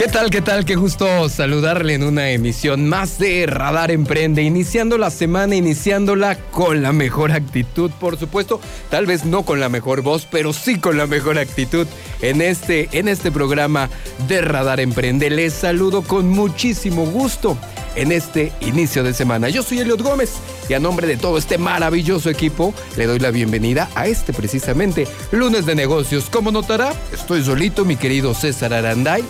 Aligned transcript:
¿Qué 0.00 0.08
tal? 0.08 0.30
¿Qué 0.30 0.40
tal? 0.40 0.64
Qué 0.64 0.76
gusto 0.76 1.28
saludarle 1.28 1.92
en 1.92 2.04
una 2.04 2.30
emisión 2.30 2.88
más 2.88 3.18
de 3.18 3.44
Radar 3.44 3.90
Emprende, 3.90 4.42
iniciando 4.42 4.96
la 4.96 5.10
semana, 5.10 5.56
iniciándola 5.56 6.36
con 6.36 6.80
la 6.80 6.90
mejor 6.90 7.32
actitud, 7.32 7.90
por 8.00 8.18
supuesto, 8.18 8.62
tal 8.88 9.04
vez 9.04 9.26
no 9.26 9.42
con 9.42 9.60
la 9.60 9.68
mejor 9.68 10.00
voz, 10.00 10.26
pero 10.30 10.54
sí 10.54 10.78
con 10.78 10.96
la 10.96 11.06
mejor 11.06 11.36
actitud 11.36 11.86
en 12.22 12.40
este, 12.40 12.88
en 12.92 13.08
este 13.08 13.30
programa 13.30 13.90
de 14.26 14.40
Radar 14.40 14.80
Emprende. 14.80 15.28
Les 15.28 15.52
saludo 15.52 16.00
con 16.00 16.30
muchísimo 16.30 17.04
gusto 17.04 17.58
en 17.94 18.10
este 18.10 18.54
inicio 18.62 19.02
de 19.04 19.12
semana. 19.12 19.50
Yo 19.50 19.62
soy 19.62 19.80
Eliot 19.80 20.00
Gómez 20.00 20.32
y 20.70 20.72
a 20.72 20.80
nombre 20.80 21.06
de 21.06 21.18
todo 21.18 21.36
este 21.36 21.58
maravilloso 21.58 22.30
equipo 22.30 22.72
le 22.96 23.04
doy 23.04 23.18
la 23.18 23.32
bienvenida 23.32 23.90
a 23.94 24.06
este 24.06 24.32
precisamente 24.32 25.06
lunes 25.30 25.66
de 25.66 25.74
negocios. 25.74 26.30
Como 26.30 26.50
notará, 26.50 26.94
estoy 27.12 27.44
solito, 27.44 27.84
mi 27.84 27.96
querido 27.96 28.32
César 28.32 28.72
Aranday 28.72 29.22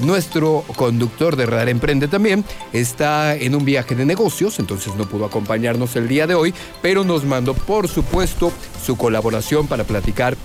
nuestro 0.00 0.64
conductor 0.76 1.36
de 1.36 1.46
Radar 1.46 1.68
Emprende 1.68 2.08
también 2.08 2.44
está 2.72 3.34
en 3.34 3.54
un 3.54 3.64
viaje 3.64 3.94
de 3.94 4.06
negocios, 4.06 4.58
entonces 4.58 4.94
no 4.96 5.06
pudo 5.06 5.26
acompañarnos 5.26 5.96
el 5.96 6.08
día 6.08 6.26
de 6.26 6.34
hoy, 6.34 6.54
pero 6.80 7.04
nos 7.04 7.24
mandó 7.24 7.54
por 7.54 7.88
supuesto 7.88 8.52
su 8.84 8.96
colaboración 8.96 9.66
para 9.66 9.84
platicar 9.84 10.36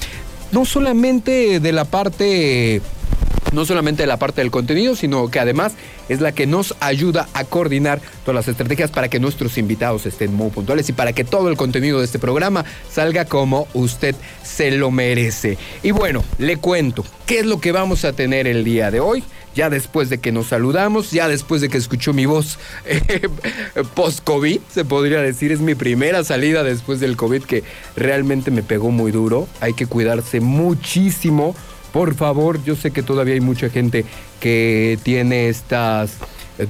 no 0.53 0.65
solamente 0.65 1.61
de 1.61 1.73
la 1.73 1.85
parte 1.85 2.83
no 3.53 3.65
solamente 3.65 4.07
la 4.07 4.19
parte 4.19 4.41
del 4.41 4.51
contenido, 4.51 4.95
sino 4.95 5.29
que 5.29 5.41
además 5.41 5.75
es 6.09 6.21
la 6.21 6.33
que 6.33 6.47
nos 6.47 6.75
ayuda 6.81 7.29
a 7.35 7.45
coordinar 7.45 8.01
todas 8.25 8.35
las 8.35 8.49
estrategias 8.49 8.91
para 8.91 9.09
que 9.09 9.21
nuestros 9.21 9.59
invitados 9.59 10.07
estén 10.07 10.35
muy 10.35 10.51
puntuales 10.51 10.89
y 10.89 10.93
para 10.93 11.13
que 11.13 11.25
todo 11.25 11.49
el 11.49 11.57
contenido 11.57 11.99
de 11.99 12.05
este 12.05 12.19
programa 12.19 12.65
salga 12.91 13.25
como 13.25 13.69
usted 13.75 14.15
se 14.43 14.71
lo 14.71 14.91
merece. 14.91 15.59
Y 15.83 15.91
bueno, 15.91 16.25
le 16.39 16.57
cuento, 16.57 17.05
¿qué 17.27 17.41
es 17.41 17.47
lo 17.47 17.61
que 17.61 17.73
vamos 17.73 18.05
a 18.05 18.13
tener 18.13 18.47
el 18.47 18.65
día 18.65 18.91
de 18.91 19.01
hoy? 19.01 19.25
Ya 19.55 19.69
después 19.69 20.09
de 20.11 20.19
que 20.19 20.31
nos 20.31 20.47
saludamos, 20.47 21.11
ya 21.11 21.27
después 21.27 21.61
de 21.61 21.69
que 21.69 21.77
escuchó 21.77 22.13
mi 22.13 22.25
voz 22.25 22.59
eh, 22.85 23.29
post-COVID, 23.95 24.61
se 24.73 24.85
podría 24.85 25.21
decir, 25.21 25.51
es 25.51 25.61
mi 25.61 25.75
primera 25.75 26.23
salida 26.23 26.63
después 26.63 27.01
del 27.01 27.17
COVID 27.17 27.43
que 27.43 27.65
realmente 27.97 28.53
me 28.53 28.63
pegó 28.63 28.93
muy 28.93 29.11
duro. 29.11 29.49
Hay 29.61 29.75
que 29.75 29.87
cuidarse 29.87 30.41
muchísimo 30.41 31.57
por 31.93 32.15
favor, 32.15 32.63
yo 32.65 32.77
sé 32.77 32.91
que 32.91 33.03
todavía 33.03 33.35
hay 33.35 33.41
mucha 33.41 33.69
gente 33.71 34.05
que 34.41 34.99
tiene 35.03 35.49
estas 35.49 36.13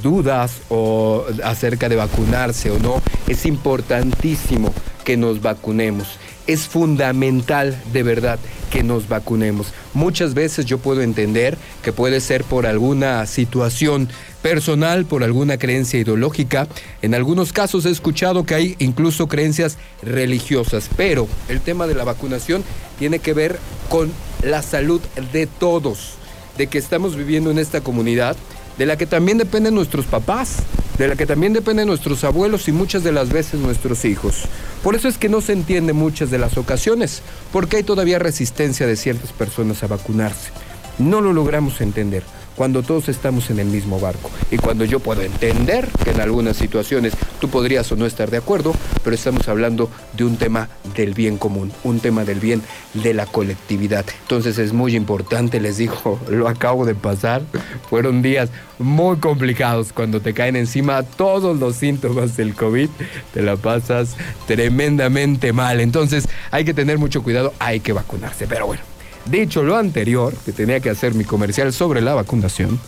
dudas 0.02 0.62
o 0.68 1.24
acerca 1.44 1.88
de 1.88 1.96
vacunarse 1.96 2.70
o 2.70 2.78
no. 2.78 3.02
Es 3.28 3.46
importantísimo 3.46 4.72
que 5.04 5.16
nos 5.16 5.42
vacunemos. 5.42 6.19
Es 6.50 6.66
fundamental 6.66 7.80
de 7.92 8.02
verdad 8.02 8.40
que 8.72 8.82
nos 8.82 9.06
vacunemos. 9.06 9.68
Muchas 9.94 10.34
veces 10.34 10.66
yo 10.66 10.78
puedo 10.78 11.00
entender 11.00 11.56
que 11.84 11.92
puede 11.92 12.20
ser 12.20 12.42
por 12.42 12.66
alguna 12.66 13.24
situación 13.26 14.08
personal, 14.42 15.04
por 15.04 15.22
alguna 15.22 15.58
creencia 15.58 16.00
ideológica. 16.00 16.66
En 17.02 17.14
algunos 17.14 17.52
casos 17.52 17.86
he 17.86 17.90
escuchado 17.90 18.42
que 18.42 18.56
hay 18.56 18.74
incluso 18.80 19.28
creencias 19.28 19.78
religiosas, 20.02 20.90
pero 20.96 21.28
el 21.48 21.60
tema 21.60 21.86
de 21.86 21.94
la 21.94 22.02
vacunación 22.02 22.64
tiene 22.98 23.20
que 23.20 23.32
ver 23.32 23.56
con 23.88 24.10
la 24.42 24.62
salud 24.62 25.00
de 25.32 25.46
todos, 25.46 26.14
de 26.58 26.66
que 26.66 26.78
estamos 26.78 27.14
viviendo 27.14 27.52
en 27.52 27.60
esta 27.60 27.80
comunidad, 27.80 28.34
de 28.76 28.86
la 28.86 28.98
que 28.98 29.06
también 29.06 29.38
dependen 29.38 29.76
nuestros 29.76 30.06
papás, 30.06 30.56
de 31.00 31.08
la 31.08 31.16
que 31.16 31.24
también 31.24 31.54
dependen 31.54 31.86
nuestros 31.86 32.24
abuelos 32.24 32.68
y 32.68 32.72
muchas 32.72 33.02
de 33.02 33.10
las 33.10 33.30
veces 33.30 33.58
nuestros 33.58 34.04
hijos. 34.04 34.42
Por 34.82 34.94
eso 34.94 35.08
es 35.08 35.16
que 35.16 35.30
no 35.30 35.40
se 35.40 35.54
entiende 35.54 35.94
muchas 35.94 36.30
de 36.30 36.36
las 36.36 36.58
ocasiones, 36.58 37.22
porque 37.54 37.78
hay 37.78 37.82
todavía 37.84 38.18
resistencia 38.18 38.86
de 38.86 38.96
ciertas 38.96 39.32
personas 39.32 39.82
a 39.82 39.86
vacunarse. 39.86 40.50
No 40.98 41.22
lo 41.22 41.32
logramos 41.32 41.80
entender 41.80 42.22
cuando 42.60 42.82
todos 42.82 43.08
estamos 43.08 43.48
en 43.48 43.58
el 43.58 43.68
mismo 43.68 43.98
barco. 44.00 44.30
Y 44.50 44.58
cuando 44.58 44.84
yo 44.84 45.00
puedo 45.00 45.22
entender 45.22 45.88
que 46.04 46.10
en 46.10 46.20
algunas 46.20 46.58
situaciones 46.58 47.14
tú 47.40 47.48
podrías 47.48 47.90
o 47.90 47.96
no 47.96 48.04
estar 48.04 48.30
de 48.30 48.36
acuerdo, 48.36 48.74
pero 49.02 49.16
estamos 49.16 49.48
hablando 49.48 49.88
de 50.12 50.24
un 50.24 50.36
tema 50.36 50.68
del 50.94 51.14
bien 51.14 51.38
común, 51.38 51.72
un 51.84 52.00
tema 52.00 52.26
del 52.26 52.38
bien 52.38 52.60
de 52.92 53.14
la 53.14 53.24
colectividad. 53.24 54.04
Entonces 54.20 54.58
es 54.58 54.74
muy 54.74 54.94
importante, 54.94 55.58
les 55.58 55.78
digo, 55.78 56.20
lo 56.28 56.48
acabo 56.48 56.84
de 56.84 56.94
pasar, 56.94 57.40
fueron 57.88 58.20
días 58.20 58.50
muy 58.78 59.16
complicados 59.16 59.94
cuando 59.94 60.20
te 60.20 60.34
caen 60.34 60.54
encima 60.54 61.02
todos 61.02 61.58
los 61.58 61.76
síntomas 61.76 62.36
del 62.36 62.54
COVID, 62.54 62.90
te 63.32 63.40
la 63.40 63.56
pasas 63.56 64.16
tremendamente 64.46 65.54
mal. 65.54 65.80
Entonces 65.80 66.28
hay 66.50 66.66
que 66.66 66.74
tener 66.74 66.98
mucho 66.98 67.22
cuidado, 67.22 67.54
hay 67.58 67.80
que 67.80 67.94
vacunarse. 67.94 68.46
Pero 68.46 68.66
bueno, 68.66 68.82
Dicho 69.26 69.62
lo 69.62 69.76
anterior, 69.76 70.34
que 70.44 70.52
tenía 70.52 70.80
que 70.80 70.90
hacer 70.90 71.14
mi 71.14 71.24
comercial 71.24 71.72
sobre 71.72 72.00
la 72.00 72.14
vacunación, 72.14 72.80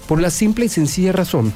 por 0.09 0.21
la 0.21 0.31
simple 0.31 0.65
y 0.65 0.69
sencilla 0.69 1.13
razón 1.13 1.53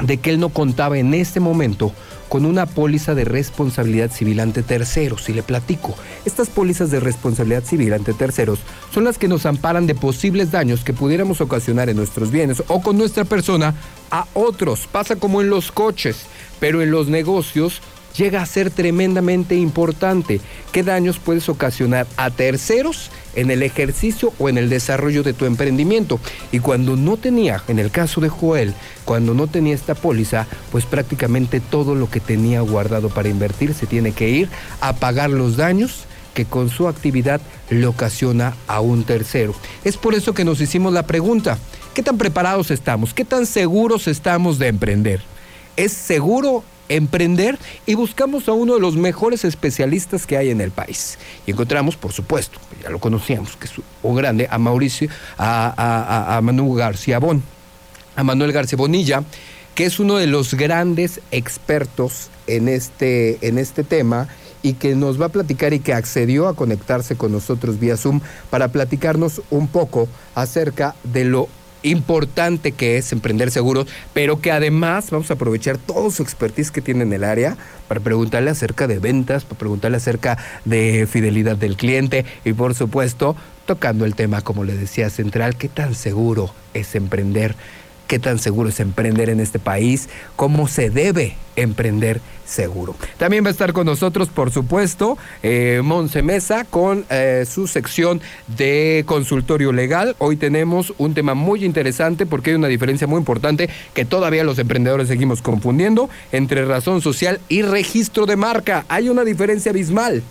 de 0.00 0.18
que 0.18 0.30
él 0.30 0.38
no 0.38 0.50
contaba 0.50 0.98
en 0.98 1.12
este 1.14 1.40
momento 1.40 1.92
con 2.28 2.44
una 2.44 2.66
póliza 2.66 3.14
de 3.14 3.24
responsabilidad 3.24 4.12
civil 4.12 4.38
ante 4.40 4.62
terceros. 4.62 5.28
Y 5.28 5.32
le 5.32 5.42
platico, 5.42 5.96
estas 6.24 6.48
pólizas 6.48 6.90
de 6.90 7.00
responsabilidad 7.00 7.64
civil 7.64 7.94
ante 7.94 8.12
terceros 8.12 8.60
son 8.92 9.04
las 9.04 9.18
que 9.18 9.26
nos 9.26 9.46
amparan 9.46 9.86
de 9.86 9.94
posibles 9.94 10.52
daños 10.52 10.84
que 10.84 10.92
pudiéramos 10.92 11.40
ocasionar 11.40 11.88
en 11.88 11.96
nuestros 11.96 12.30
bienes 12.30 12.62
o 12.68 12.80
con 12.82 12.98
nuestra 12.98 13.24
persona 13.24 13.74
a 14.10 14.26
otros. 14.34 14.86
Pasa 14.86 15.16
como 15.16 15.40
en 15.40 15.50
los 15.50 15.72
coches, 15.72 16.26
pero 16.60 16.82
en 16.82 16.90
los 16.90 17.08
negocios 17.08 17.80
llega 18.16 18.42
a 18.42 18.46
ser 18.46 18.70
tremendamente 18.70 19.56
importante. 19.56 20.40
¿Qué 20.72 20.82
daños 20.82 21.18
puedes 21.18 21.48
ocasionar 21.48 22.06
a 22.16 22.30
terceros 22.30 23.10
en 23.34 23.50
el 23.50 23.62
ejercicio 23.62 24.32
o 24.38 24.48
en 24.48 24.58
el 24.58 24.68
desarrollo 24.68 25.22
de 25.22 25.32
tu 25.32 25.44
emprendimiento? 25.44 26.20
Y 26.52 26.60
cuando 26.60 26.96
no 26.96 27.16
tenía, 27.16 27.62
en 27.68 27.78
el 27.78 27.90
caso 27.90 28.20
de 28.20 28.28
Joel, 28.28 28.74
cuando 29.04 29.34
no 29.34 29.46
tenía 29.46 29.74
esta 29.74 29.94
póliza, 29.94 30.46
pues 30.70 30.84
prácticamente 30.84 31.60
todo 31.60 31.94
lo 31.94 32.10
que 32.10 32.20
tenía 32.20 32.60
guardado 32.60 33.08
para 33.08 33.28
invertir 33.28 33.74
se 33.74 33.86
tiene 33.86 34.12
que 34.12 34.28
ir 34.28 34.48
a 34.80 34.94
pagar 34.94 35.30
los 35.30 35.56
daños 35.56 36.04
que 36.34 36.44
con 36.44 36.70
su 36.70 36.86
actividad 36.86 37.40
le 37.68 37.86
ocasiona 37.86 38.54
a 38.68 38.80
un 38.80 39.04
tercero. 39.04 39.54
Es 39.82 39.96
por 39.96 40.14
eso 40.14 40.34
que 40.34 40.44
nos 40.44 40.60
hicimos 40.60 40.92
la 40.92 41.04
pregunta, 41.04 41.58
¿qué 41.94 42.02
tan 42.02 42.16
preparados 42.16 42.70
estamos? 42.70 43.12
¿Qué 43.12 43.24
tan 43.24 43.44
seguros 43.44 44.06
estamos 44.06 44.58
de 44.58 44.68
emprender? 44.68 45.20
¿Es 45.76 45.92
seguro 45.92 46.62
emprender? 46.88 47.58
Y 47.86 47.94
buscamos 47.94 48.48
a 48.48 48.52
uno 48.52 48.74
de 48.74 48.80
los 48.80 48.96
mejores 48.96 49.44
especialistas 49.44 50.26
que 50.26 50.36
hay 50.36 50.50
en 50.50 50.60
el 50.60 50.70
país. 50.70 51.18
Y 51.46 51.52
encontramos, 51.52 51.96
por 51.96 52.12
supuesto, 52.12 52.58
ya 52.82 52.90
lo 52.90 52.98
conocíamos, 52.98 53.56
que 53.56 53.66
es 53.66 53.72
un 54.02 54.16
grande, 54.16 54.48
a 54.50 54.58
Mauricio, 54.58 55.08
a, 55.36 56.36
a 56.36 56.40
Manuel 56.40 56.78
García 56.78 57.18
Bon, 57.18 57.42
a 58.16 58.24
Manuel 58.24 58.52
García 58.52 58.76
Bonilla, 58.76 59.22
que 59.74 59.84
es 59.84 60.00
uno 60.00 60.16
de 60.16 60.26
los 60.26 60.54
grandes 60.54 61.20
expertos 61.30 62.30
en 62.48 62.68
este, 62.68 63.46
en 63.46 63.58
este 63.58 63.84
tema 63.84 64.26
y 64.60 64.72
que 64.72 64.96
nos 64.96 65.20
va 65.20 65.26
a 65.26 65.28
platicar 65.28 65.72
y 65.72 65.80
que 65.80 65.94
accedió 65.94 66.48
a 66.48 66.56
conectarse 66.56 67.16
con 67.16 67.30
nosotros 67.30 67.78
vía 67.78 67.96
Zoom 67.96 68.20
para 68.50 68.68
platicarnos 68.68 69.40
un 69.50 69.68
poco 69.68 70.08
acerca 70.34 70.96
de 71.04 71.24
lo 71.24 71.48
importante 71.82 72.72
que 72.72 72.98
es 72.98 73.12
emprender 73.12 73.50
seguros, 73.50 73.86
pero 74.12 74.40
que 74.40 74.52
además 74.52 75.10
vamos 75.10 75.30
a 75.30 75.34
aprovechar 75.34 75.78
todo 75.78 76.10
su 76.10 76.22
expertise 76.22 76.70
que 76.70 76.80
tiene 76.80 77.02
en 77.02 77.12
el 77.12 77.24
área 77.24 77.56
para 77.86 78.00
preguntarle 78.00 78.50
acerca 78.50 78.86
de 78.86 78.98
ventas, 78.98 79.44
para 79.44 79.58
preguntarle 79.58 79.96
acerca 79.96 80.38
de 80.64 81.06
fidelidad 81.10 81.56
del 81.56 81.76
cliente 81.76 82.24
y 82.44 82.52
por 82.52 82.74
supuesto 82.74 83.36
tocando 83.66 84.06
el 84.06 84.14
tema, 84.14 84.40
como 84.40 84.64
le 84.64 84.74
decía, 84.74 85.10
central, 85.10 85.56
qué 85.56 85.68
tan 85.68 85.94
seguro 85.94 86.54
es 86.72 86.94
emprender 86.94 87.54
qué 88.08 88.18
tan 88.18 88.40
seguro 88.40 88.70
es 88.70 88.80
emprender 88.80 89.30
en 89.30 89.38
este 89.38 89.60
país, 89.60 90.08
cómo 90.34 90.66
se 90.66 90.90
debe 90.90 91.36
emprender 91.54 92.20
seguro. 92.44 92.96
También 93.18 93.44
va 93.44 93.48
a 93.48 93.50
estar 93.50 93.72
con 93.72 93.86
nosotros, 93.86 94.28
por 94.28 94.50
supuesto, 94.50 95.18
eh, 95.42 95.82
Monse 95.84 96.22
Mesa 96.22 96.64
con 96.64 97.04
eh, 97.10 97.44
su 97.46 97.66
sección 97.66 98.20
de 98.56 99.04
consultorio 99.06 99.72
legal. 99.72 100.16
Hoy 100.18 100.36
tenemos 100.36 100.94
un 100.98 101.14
tema 101.14 101.34
muy 101.34 101.64
interesante 101.64 102.24
porque 102.24 102.50
hay 102.50 102.56
una 102.56 102.68
diferencia 102.68 103.06
muy 103.06 103.18
importante 103.18 103.68
que 103.92 104.04
todavía 104.06 104.44
los 104.44 104.58
emprendedores 104.58 105.08
seguimos 105.08 105.42
confundiendo 105.42 106.08
entre 106.32 106.64
razón 106.64 107.02
social 107.02 107.40
y 107.48 107.62
registro 107.62 108.24
de 108.24 108.36
marca. 108.36 108.86
Hay 108.88 109.10
una 109.10 109.24
diferencia 109.24 109.70
abismal. 109.70 110.22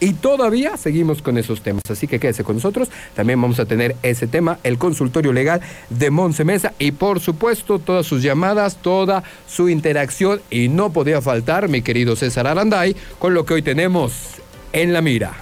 Y 0.00 0.14
todavía 0.14 0.76
seguimos 0.76 1.22
con 1.22 1.38
esos 1.38 1.62
temas. 1.62 1.82
Así 1.88 2.06
que 2.06 2.18
quédese 2.18 2.44
con 2.44 2.56
nosotros. 2.56 2.88
También 3.14 3.40
vamos 3.40 3.58
a 3.60 3.66
tener 3.66 3.96
ese 4.02 4.26
tema, 4.26 4.58
el 4.62 4.78
consultorio 4.78 5.32
legal 5.32 5.60
de 5.90 6.10
Monse 6.10 6.44
Mesa. 6.44 6.74
Y 6.78 6.92
por 6.92 7.20
supuesto, 7.20 7.78
todas 7.78 8.06
sus 8.06 8.22
llamadas, 8.22 8.76
toda 8.82 9.22
su 9.46 9.68
interacción. 9.68 10.40
Y 10.50 10.68
no 10.68 10.92
podía 10.92 11.22
faltar, 11.22 11.68
mi 11.68 11.82
querido 11.82 12.16
César 12.16 12.46
Aranday, 12.46 12.96
con 13.18 13.34
lo 13.34 13.44
que 13.44 13.54
hoy 13.54 13.62
tenemos 13.62 14.12
en 14.72 14.92
la 14.92 15.00
mira. 15.00 15.32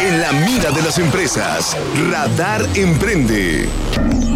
En 0.00 0.20
la 0.20 0.32
mira 0.32 0.70
de 0.70 0.82
las 0.82 0.98
empresas, 0.98 1.76
Radar 2.10 2.64
Emprende. 2.74 4.31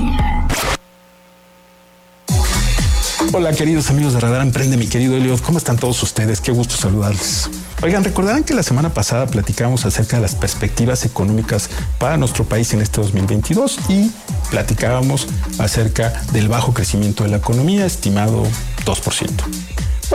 Hola 3.32 3.52
queridos 3.52 3.90
amigos 3.90 4.14
de 4.14 4.20
Radar 4.20 4.40
Emprende, 4.42 4.76
mi 4.76 4.86
querido 4.86 5.16
Eliot, 5.16 5.42
¿cómo 5.42 5.58
están 5.58 5.76
todos 5.76 6.02
ustedes? 6.02 6.40
Qué 6.40 6.52
gusto 6.52 6.76
saludarles. 6.76 7.50
Oigan, 7.82 8.04
recordarán 8.04 8.44
que 8.44 8.54
la 8.54 8.62
semana 8.62 8.94
pasada 8.94 9.26
platicamos 9.26 9.84
acerca 9.84 10.16
de 10.16 10.22
las 10.22 10.34
perspectivas 10.34 11.04
económicas 11.04 11.68
para 11.98 12.16
nuestro 12.16 12.44
país 12.44 12.72
en 12.72 12.80
este 12.80 13.00
2022 13.00 13.78
y 13.88 14.10
platicábamos 14.50 15.26
acerca 15.58 16.22
del 16.32 16.48
bajo 16.48 16.72
crecimiento 16.72 17.24
de 17.24 17.30
la 17.30 17.38
economía, 17.38 17.84
estimado 17.84 18.44
2%. 18.84 19.65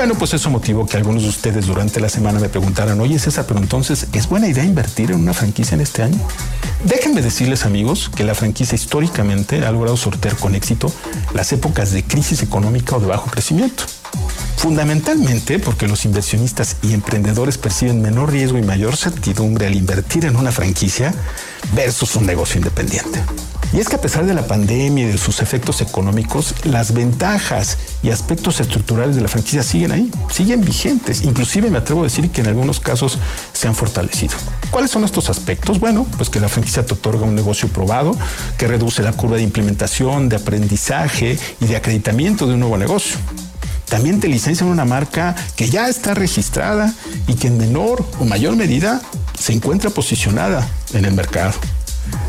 Bueno, 0.01 0.15
pues 0.15 0.33
eso 0.33 0.49
motivó 0.49 0.87
que 0.87 0.97
algunos 0.97 1.21
de 1.21 1.29
ustedes 1.29 1.67
durante 1.67 1.99
la 1.99 2.09
semana 2.09 2.39
me 2.39 2.49
preguntaran, 2.49 2.99
oye 3.01 3.19
César, 3.19 3.45
pero 3.47 3.59
entonces, 3.59 4.07
¿es 4.13 4.27
buena 4.27 4.47
idea 4.47 4.63
invertir 4.63 5.11
en 5.11 5.19
una 5.19 5.31
franquicia 5.31 5.75
en 5.75 5.81
este 5.81 6.01
año? 6.01 6.17
Déjenme 6.83 7.21
decirles 7.21 7.67
amigos 7.67 8.09
que 8.09 8.23
la 8.23 8.33
franquicia 8.33 8.73
históricamente 8.73 9.63
ha 9.63 9.71
logrado 9.71 9.95
sortear 9.97 10.35
con 10.37 10.55
éxito 10.55 10.91
las 11.35 11.53
épocas 11.53 11.91
de 11.91 12.01
crisis 12.01 12.41
económica 12.41 12.95
o 12.95 12.99
de 12.99 13.05
bajo 13.05 13.29
crecimiento. 13.29 13.83
Fundamentalmente 14.57 15.59
porque 15.59 15.87
los 15.87 16.03
inversionistas 16.03 16.77
y 16.81 16.93
emprendedores 16.93 17.59
perciben 17.59 18.01
menor 18.01 18.31
riesgo 18.31 18.57
y 18.57 18.63
mayor 18.63 18.97
certidumbre 18.97 19.67
al 19.67 19.75
invertir 19.75 20.25
en 20.25 20.35
una 20.35 20.51
franquicia 20.51 21.13
versus 21.75 22.15
un 22.15 22.25
negocio 22.25 22.57
independiente. 22.57 23.21
Y 23.73 23.79
es 23.79 23.87
que 23.87 23.95
a 23.95 24.01
pesar 24.01 24.25
de 24.25 24.33
la 24.33 24.45
pandemia 24.47 25.05
y 25.05 25.11
de 25.13 25.17
sus 25.17 25.41
efectos 25.41 25.79
económicos, 25.79 26.53
las 26.65 26.93
ventajas 26.93 27.77
y 28.03 28.09
aspectos 28.09 28.59
estructurales 28.59 29.15
de 29.15 29.21
la 29.21 29.29
franquicia 29.29 29.63
siguen 29.63 29.93
ahí, 29.93 30.11
siguen 30.29 30.61
vigentes. 30.61 31.21
Inclusive 31.23 31.69
me 31.69 31.77
atrevo 31.77 32.01
a 32.01 32.03
decir 32.03 32.29
que 32.31 32.41
en 32.41 32.47
algunos 32.47 32.81
casos 32.81 33.17
se 33.53 33.69
han 33.69 33.75
fortalecido. 33.75 34.35
¿Cuáles 34.71 34.91
son 34.91 35.05
estos 35.05 35.29
aspectos? 35.29 35.79
Bueno, 35.79 36.05
pues 36.17 36.29
que 36.29 36.41
la 36.41 36.49
franquicia 36.49 36.85
te 36.85 36.95
otorga 36.95 37.25
un 37.25 37.33
negocio 37.33 37.69
probado, 37.69 38.17
que 38.57 38.67
reduce 38.67 39.03
la 39.03 39.13
curva 39.13 39.37
de 39.37 39.43
implementación, 39.43 40.27
de 40.27 40.35
aprendizaje 40.35 41.39
y 41.61 41.65
de 41.65 41.77
acreditamiento 41.77 42.47
de 42.47 42.55
un 42.55 42.59
nuevo 42.59 42.77
negocio. 42.77 43.17
También 43.87 44.19
te 44.19 44.27
licencian 44.27 44.69
una 44.69 44.83
marca 44.83 45.33
que 45.55 45.69
ya 45.69 45.87
está 45.87 46.13
registrada 46.13 46.93
y 47.27 47.35
que 47.35 47.47
en 47.47 47.57
menor 47.57 48.05
o 48.19 48.25
mayor 48.25 48.57
medida 48.57 49.01
se 49.37 49.53
encuentra 49.53 49.89
posicionada 49.89 50.67
en 50.93 51.05
el 51.05 51.13
mercado 51.13 51.53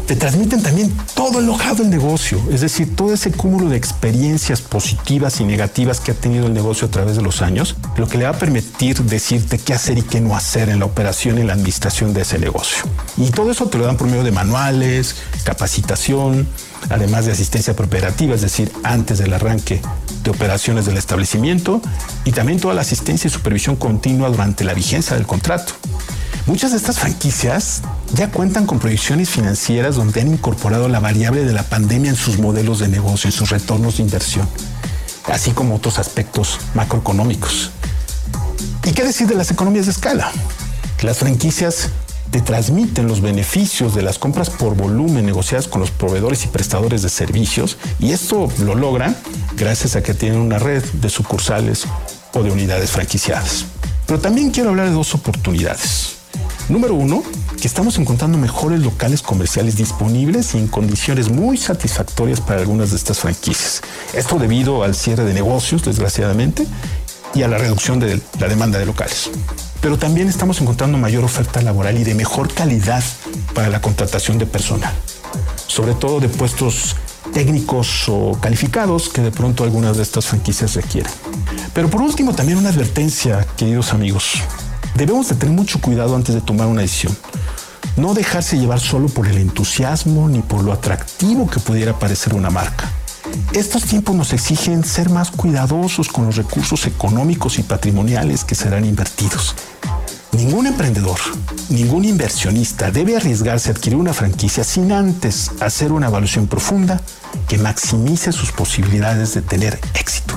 te 0.07 0.17
transmiten 0.17 0.63
también 0.63 0.93
todo 1.15 1.39
el 1.39 1.47
lojado 1.47 1.77
del 1.77 1.91
negocio, 1.91 2.41
es 2.51 2.61
decir, 2.61 2.95
todo 2.97 3.15
ese 3.15 3.33
cúmulo 3.33 3.69
de 3.69 3.77
experiencias 3.77 4.61
positivas 4.61 5.41
y 5.41 5.45
negativas 5.45 6.01
que 6.01 6.11
ha 6.11 6.15
tenido 6.15 6.47
el 6.47 6.53
negocio 6.53 6.89
a 6.89 6.91
través 6.91 7.17
de 7.17 7.23
los 7.23 7.41
años, 7.41 7.77
lo 7.97 8.09
que 8.09 8.19
le 8.19 8.25
va 8.25 8.31
a 8.31 8.39
permitir 8.39 9.01
decirte 9.03 9.59
qué 9.59 9.75
hacer 9.75 9.99
y 9.99 10.03
qué 10.03 10.21
no 10.21 10.37
hacer 10.37 10.69
en 10.69 10.81
la 10.81 10.85
operación 10.85 11.39
y 11.39 11.45
la 11.45 11.55
administración 11.55 12.13
de 12.13 12.23
ese 12.23 12.39
negocio. 12.39 12.85
Y 13.17 13.31
todo 13.31 13.51
eso 13.51 13.67
te 13.67 13.79
lo 13.79 13.87
dan 13.87 13.97
por 13.97 14.09
medio 14.09 14.25
de 14.25 14.33
manuales, 14.33 15.17
capacitación, 15.45 16.49
además 16.91 17.27
de 17.27 17.33
asistencia 17.33 17.73
operativa, 17.73 18.35
es 18.35 18.43
decir, 18.43 18.73
antes 18.83 19.19
del 19.19 19.33
arranque 19.33 19.81
de 20.25 20.31
operaciones 20.31 20.87
del 20.87 20.97
establecimiento 20.97 21.81
y 22.25 22.33
también 22.33 22.61
toda 22.61 22.75
la 22.75 22.83
asistencia 22.83 23.29
y 23.29 23.31
supervisión 23.31 23.77
continua 23.77 24.29
durante 24.29 24.65
la 24.65 24.75
vigencia 24.75 25.17
del 25.17 25.27
contrato. 25.27 25.75
Muchas 26.47 26.73
de 26.73 26.77
estas 26.77 26.99
franquicias 26.99 27.83
ya 28.15 28.33
cuentan 28.33 28.67
con 28.67 28.81
proyecciones 28.81 29.31
financieras 29.31 29.95
donde 29.95 30.21
han 30.21 30.29
incorporado 30.29 30.89
la 30.89 30.99
variable 30.99 31.45
de 31.45 31.53
la 31.53 31.63
pandemia 31.63 32.11
en 32.11 32.17
sus 32.17 32.39
modelos 32.39 32.81
de 32.81 32.89
negocio, 32.89 33.29
en 33.29 33.33
sus 33.33 33.51
retornos 33.51 33.99
de 33.99 34.03
inversión, 34.03 34.49
así 35.27 35.53
como 35.53 35.77
otros 35.77 36.01
aspectos 36.01 36.59
macroeconómicos. 36.75 37.71
¿Y 38.85 38.91
qué 38.91 39.05
decir 39.05 39.29
de 39.29 39.37
las 39.37 39.53
economías 39.53 39.87
de 39.87 39.93
escala? 39.93 40.33
Las 41.03 41.19
franquicias 41.19 41.91
te 42.33 42.41
transmiten 42.41 43.07
los 43.07 43.21
beneficios 43.21 43.95
de 43.95 44.03
las 44.03 44.19
compras 44.19 44.51
por 44.51 44.75
volumen 44.75 45.25
negociadas 45.25 45.69
con 45.69 45.81
los 45.81 45.93
proveedores 45.93 46.45
y 46.45 46.49
prestadores 46.49 47.03
de 47.03 47.09
servicios 47.09 47.77
y 48.01 48.11
esto 48.11 48.51
lo 48.59 48.75
logran 48.75 49.17
gracias 49.57 49.95
a 49.95 50.03
que 50.03 50.13
tienen 50.13 50.41
una 50.41 50.59
red 50.59 50.83
de 50.95 51.09
sucursales 51.09 51.85
o 52.35 52.43
de 52.43 52.51
unidades 52.51 52.91
franquiciadas. 52.91 53.67
Pero 54.07 54.19
también 54.19 54.51
quiero 54.51 54.71
hablar 54.71 54.89
de 54.89 54.95
dos 54.95 55.15
oportunidades. 55.15 56.22
Número 56.69 56.95
uno, 56.95 57.23
que 57.61 57.67
estamos 57.67 57.99
encontrando 57.99 58.39
mejores 58.39 58.81
locales 58.81 59.21
comerciales 59.23 59.77
disponibles 59.77 60.55
y 60.55 60.59
en 60.59 60.69
condiciones 60.69 61.29
muy 61.29 61.57
satisfactorias 61.57 62.41
para 62.41 62.61
algunas 62.61 62.91
de 62.91 62.97
estas 62.97 63.19
franquicias. 63.19 63.83
Esto 64.15 64.39
debido 64.39 64.85
al 64.85 64.95
cierre 64.95 65.25
de 65.25 65.35
negocios, 65.35 65.85
desgraciadamente, 65.85 66.67
y 67.35 67.43
a 67.43 67.49
la 67.49 67.59
reducción 67.59 67.99
de 67.99 68.21
la 68.39 68.49
demanda 68.49 68.79
de 68.79 68.87
locales. 68.87 69.31
Pero 69.81 69.99
también 69.99 70.29
estamos 70.29 70.61
encontrando 70.61 70.99
mayor 70.99 71.25
oferta 71.25 71.61
laboral 71.63 71.99
y 71.99 72.05
de 72.05 72.15
mejor 72.15 72.53
calidad 72.53 73.03
para 73.55 73.69
la 73.69 73.81
contratación 73.81 74.39
de 74.39 74.47
personal, 74.47 74.95
sobre 75.67 75.95
todo 75.95 76.21
de 76.21 76.29
puestos 76.29 76.97
técnicos 77.33 78.09
o 78.09 78.39
calificados 78.41 79.09
que 79.09 79.23
de 79.23 79.31
pronto 79.31 79.65
algunas 79.65 79.97
de 79.97 80.03
estas 80.05 80.27
franquicias 80.27 80.75
requieren. 80.75 81.11
Pero 81.75 81.89
por 81.89 82.03
último, 82.03 82.35
también 82.35 82.59
una 82.59 82.69
advertencia, 82.69 83.47
queridos 83.57 83.93
amigos. 83.93 84.43
Debemos 84.95 85.29
de 85.29 85.37
tener 85.37 85.55
mucho 85.55 85.81
cuidado 85.81 86.15
antes 86.15 86.35
de 86.35 86.41
tomar 86.41 86.67
una 86.67 86.83
decisión. 86.83 87.17
No 87.97 88.15
dejarse 88.15 88.59
llevar 88.59 88.81
solo 88.81 89.09
por 89.09 89.27
el 89.27 89.39
entusiasmo 89.39 90.29
ni 90.29 90.41
por 90.41 90.63
lo 90.63 90.73
atractivo 90.73 91.49
que 91.49 91.61
pudiera 91.61 91.99
parecer 91.99 92.35
una 92.35 92.51
marca. 92.51 92.91
Estos 93.53 93.85
tiempos 93.85 94.15
nos 94.15 94.33
exigen 94.33 94.85
ser 94.85 95.11
más 95.11 95.31
cuidadosos 95.31 96.09
con 96.09 96.27
los 96.27 96.37
recursos 96.37 96.87
económicos 96.87 97.59
y 97.59 97.63
patrimoniales 97.63 98.45
que 98.45 98.55
serán 98.55 98.85
invertidos. 98.85 99.55
Ningún 100.33 100.67
emprendedor, 100.67 101.19
ningún 101.69 102.05
inversionista 102.05 102.91
debe 102.91 103.17
arriesgarse 103.17 103.69
a 103.69 103.73
adquirir 103.73 103.99
una 103.99 104.15
franquicia 104.15 104.65
sin 104.65 104.91
antes 104.91 105.51
hacer 105.61 105.93
una 105.93 106.09
evaluación 106.09 106.47
profunda 106.47 107.01
que 107.49 107.59
maximice 107.59 108.33
sus 108.33 108.53
posibilidades 108.53 109.35
de 109.35 109.43
tener 109.43 109.79
éxito. 109.95 110.35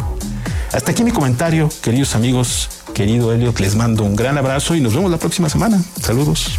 Hasta 0.74 0.92
aquí 0.92 1.04
mi 1.04 1.12
comentario, 1.12 1.70
queridos 1.82 2.16
amigos, 2.16 2.70
querido 2.96 3.34
Elliot, 3.34 3.60
les 3.60 3.76
mando 3.76 4.04
un 4.04 4.16
gran 4.16 4.38
abrazo 4.38 4.74
y 4.74 4.80
nos 4.80 4.96
vemos 4.96 5.12
la 5.12 5.18
próxima 5.18 5.50
semana. 5.50 5.80
Saludos. 6.02 6.58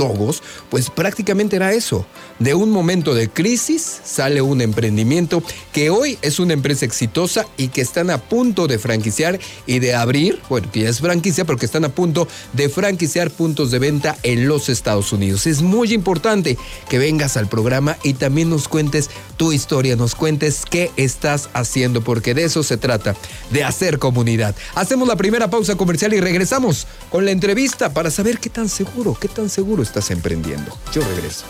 Pues 0.69 0.89
prácticamente 0.89 1.55
era 1.55 1.73
eso. 1.73 2.05
De 2.39 2.53
un 2.53 2.71
momento 2.71 3.13
de 3.13 3.29
crisis 3.29 4.01
sale 4.03 4.41
un 4.41 4.61
emprendimiento 4.61 5.43
que 5.73 5.89
hoy 5.89 6.17
es 6.21 6.39
una 6.39 6.53
empresa 6.53 6.85
exitosa 6.85 7.45
y 7.57 7.69
que 7.69 7.81
están 7.81 8.09
a 8.09 8.19
punto 8.19 8.67
de 8.67 8.79
franquiciar 8.79 9.39
y 9.65 9.79
de 9.79 9.95
abrir, 9.95 10.39
bueno, 10.49 10.71
que 10.71 10.81
ya 10.81 10.89
es 10.89 10.99
franquicia, 10.99 11.45
pero 11.45 11.57
que 11.57 11.65
están 11.65 11.85
a 11.85 11.89
punto 11.89 12.27
de 12.53 12.69
franquiciar 12.69 13.31
puntos 13.31 13.71
de 13.71 13.79
venta 13.79 14.17
en 14.23 14.47
los 14.47 14.69
Estados 14.69 15.11
Unidos. 15.11 15.47
Es 15.47 15.61
muy 15.61 15.93
importante 15.93 16.57
que 16.89 16.99
vengas 16.99 17.37
al 17.37 17.47
programa 17.47 17.97
y 18.03 18.13
también 18.13 18.49
nos 18.49 18.67
cuentes 18.67 19.09
tu 19.37 19.51
historia, 19.51 19.95
nos 19.95 20.15
cuentes 20.15 20.63
qué 20.69 20.91
estás 20.95 21.49
haciendo 21.53 22.01
porque 22.01 22.33
de 22.33 22.43
eso 22.43 22.63
se 22.63 22.77
trata, 22.77 23.15
de 23.51 23.63
hacer 23.63 23.99
comunidad. 23.99 24.55
Hacemos 24.75 25.07
la 25.07 25.15
primera 25.15 25.49
pausa 25.49 25.75
comercial 25.75 26.13
y 26.13 26.19
regresamos 26.19 26.87
con 27.09 27.25
la 27.25 27.31
entrevista 27.31 27.93
para 27.93 28.11
saber 28.11 28.39
qué 28.39 28.49
tan 28.49 28.69
seguro, 28.69 29.15
qué 29.19 29.27
tan 29.27 29.49
seguro 29.49 29.83
emprendiendo. 30.11 30.71
Yo 30.93 31.01
regreso. 31.01 31.45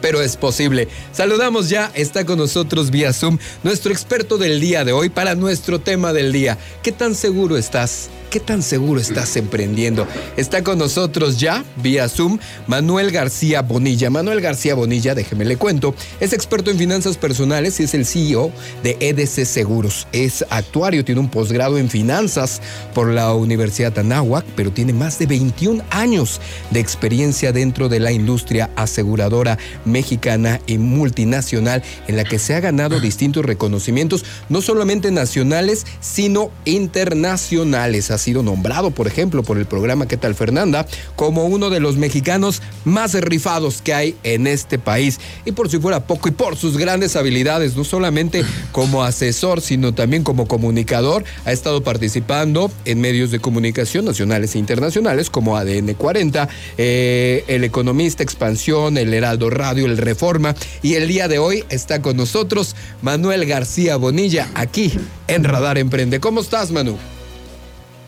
pero 0.01 0.21
es 0.21 0.37
posible. 0.37 0.87
Saludamos 1.11 1.69
ya, 1.69 1.91
está 1.93 2.25
con 2.25 2.37
nosotros 2.37 2.91
vía 2.91 3.13
Zoom 3.13 3.37
nuestro 3.63 3.91
experto 3.91 4.37
del 4.37 4.59
día 4.59 4.85
de 4.85 4.93
hoy 4.93 5.09
para 5.09 5.35
nuestro 5.35 5.79
tema 5.79 6.13
del 6.13 6.31
día. 6.31 6.57
¿Qué 6.83 6.91
tan 6.91 7.15
seguro 7.15 7.57
estás 7.57 8.09
¿Qué 8.29 8.41
tan 8.41 8.61
seguro 8.61 8.99
estás 8.99 9.37
emprendiendo? 9.37 10.05
Está 10.35 10.61
con 10.61 10.77
nosotros 10.77 11.39
ya, 11.39 11.63
vía 11.77 12.09
Zoom, 12.09 12.39
Manuel 12.67 13.11
García 13.11 13.61
Bonilla. 13.61 14.09
Manuel 14.09 14.41
García 14.41 14.75
Bonilla, 14.75 15.15
déjeme 15.15 15.45
le 15.45 15.55
cuento, 15.55 15.95
es 16.19 16.33
experto 16.33 16.69
en 16.69 16.77
finanzas 16.77 17.15
personales 17.15 17.79
y 17.79 17.83
es 17.83 17.93
el 17.93 18.05
CEO 18.05 18.51
de 18.83 18.97
EDC 18.99 19.45
Seguros. 19.45 20.07
Es 20.11 20.43
actuario, 20.49 21.05
tiene 21.05 21.21
un 21.21 21.29
posgrado 21.29 21.77
en 21.77 21.89
finanzas 21.89 22.61
por 22.93 23.07
la 23.07 23.33
Universidad 23.33 23.97
Anáhuac, 23.97 24.45
pero 24.57 24.71
tiene 24.71 24.91
más 24.91 25.19
de 25.19 25.25
21 25.25 25.81
años 25.89 26.41
de 26.71 26.81
experiencia 26.81 27.53
dentro 27.53 27.87
de 27.87 28.01
la 28.01 28.11
industria 28.11 28.69
aseguradora 28.75 29.57
mexicana 29.85 30.59
y 30.67 30.77
multinacional, 30.77 31.81
en 32.09 32.17
la 32.17 32.25
que 32.25 32.39
se 32.39 32.55
ha 32.55 32.59
ganado 32.59 32.99
distintos 32.99 33.45
reconocimientos, 33.45 34.25
no 34.49 34.61
solamente 34.61 35.11
nacionales, 35.11 35.85
sino 36.01 36.51
internacionales 36.65 38.11
ha 38.17 38.19
sido 38.19 38.41
nombrado, 38.41 38.89
por 38.91 39.05
ejemplo, 39.07 39.43
por 39.43 39.59
el 39.59 39.67
programa 39.67 40.07
¿Qué 40.07 40.17
tal 40.17 40.33
Fernanda? 40.33 40.87
como 41.15 41.45
uno 41.45 41.69
de 41.69 41.79
los 41.79 41.97
mexicanos 41.97 42.63
más 42.83 43.13
rifados 43.13 43.81
que 43.83 43.93
hay 43.93 44.15
en 44.23 44.47
este 44.47 44.79
país. 44.79 45.19
Y 45.45 45.51
por 45.51 45.69
si 45.69 45.77
fuera 45.77 46.05
poco, 46.05 46.29
y 46.29 46.31
por 46.31 46.57
sus 46.57 46.77
grandes 46.77 47.15
habilidades, 47.15 47.75
no 47.75 47.83
solamente 47.83 48.43
como 48.71 49.03
asesor, 49.03 49.61
sino 49.61 49.93
también 49.93 50.23
como 50.23 50.47
comunicador, 50.47 51.23
ha 51.45 51.51
estado 51.51 51.83
participando 51.83 52.71
en 52.85 53.01
medios 53.01 53.29
de 53.29 53.39
comunicación 53.39 54.05
nacionales 54.05 54.55
e 54.55 54.59
internacionales 54.59 55.29
como 55.29 55.55
ADN 55.55 55.93
40, 55.93 56.49
eh, 56.77 57.43
El 57.47 57.63
Economista, 57.63 58.23
Expansión, 58.23 58.97
El 58.97 59.13
Heraldo 59.13 59.51
Radio, 59.51 59.85
El 59.85 59.97
Reforma. 59.97 60.55
Y 60.81 60.95
el 60.95 61.07
día 61.07 61.27
de 61.27 61.37
hoy 61.37 61.63
está 61.69 62.01
con 62.01 62.17
nosotros 62.17 62.75
Manuel 63.03 63.45
García 63.45 63.95
Bonilla, 63.95 64.49
aquí 64.55 64.91
en 65.27 65.43
Radar 65.43 65.77
Emprende. 65.77 66.19
¿Cómo 66.19 66.41
estás, 66.41 66.71
Manu? 66.71 66.97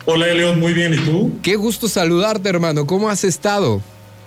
Hola, 0.06 0.26
León, 0.28 0.58
muy 0.58 0.72
bien. 0.72 0.94
¿Y 0.94 0.98
tú? 0.98 1.32
Qué 1.42 1.56
gusto 1.56 1.88
saludarte, 1.88 2.48
hermano. 2.48 2.86
¿Cómo 2.86 3.08
has 3.08 3.24
estado? 3.24 3.80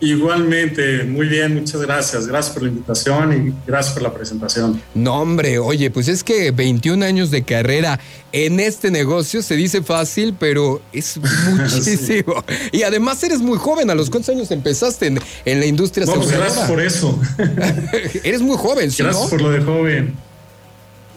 Igualmente, 0.03 1.05
muy 1.05 1.27
bien, 1.27 1.55
muchas 1.55 1.81
gracias. 1.81 2.27
Gracias 2.27 2.53
por 2.53 2.63
la 2.63 2.69
invitación 2.69 3.47
y 3.47 3.53
gracias 3.65 3.93
por 3.93 4.03
la 4.03 4.13
presentación. 4.13 4.81
No, 4.93 5.21
hombre, 5.21 5.59
oye, 5.59 5.91
pues 5.91 6.09
es 6.09 6.25
que 6.25 6.51
21 6.51 7.05
años 7.05 7.31
de 7.31 7.43
carrera 7.43 8.01
en 8.33 8.59
este 8.59 8.91
negocio 8.91 9.41
se 9.41 9.55
dice 9.55 9.81
fácil, 9.81 10.35
pero 10.37 10.81
es 10.91 11.17
muchísimo. 11.57 12.43
Y 12.73 12.83
además 12.83 13.23
eres 13.23 13.39
muy 13.39 13.57
joven. 13.57 13.89
¿A 13.89 13.95
los 13.95 14.09
cuántos 14.09 14.35
años 14.35 14.51
empezaste 14.51 15.07
en, 15.07 15.19
en 15.45 15.59
la 15.61 15.65
industria 15.65 16.05
Vamos, 16.05 16.29
gracias 16.29 16.67
por 16.67 16.81
eso. 16.81 17.17
eres 18.25 18.41
muy 18.41 18.57
joven, 18.57 18.91
¿sí? 18.91 19.03
Gracias 19.03 19.29
por 19.29 19.41
lo 19.41 19.51
de 19.51 19.61
joven. 19.61 20.15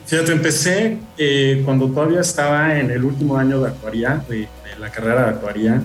Fíjate, 0.07 0.33
empecé 0.33 0.99
eh, 1.19 1.63
cuando 1.65 1.89
todavía 1.89 2.21
estaba 2.21 2.79
en 2.79 2.93
el 2.93 3.05
último 3.05 3.37
año 3.37 3.61
de 3.61 3.69
actuaría, 3.69 4.23
de, 4.29 4.49
la 4.79 4.91
carrera 4.91 5.25
de 5.25 5.31
actuaría. 5.31 5.83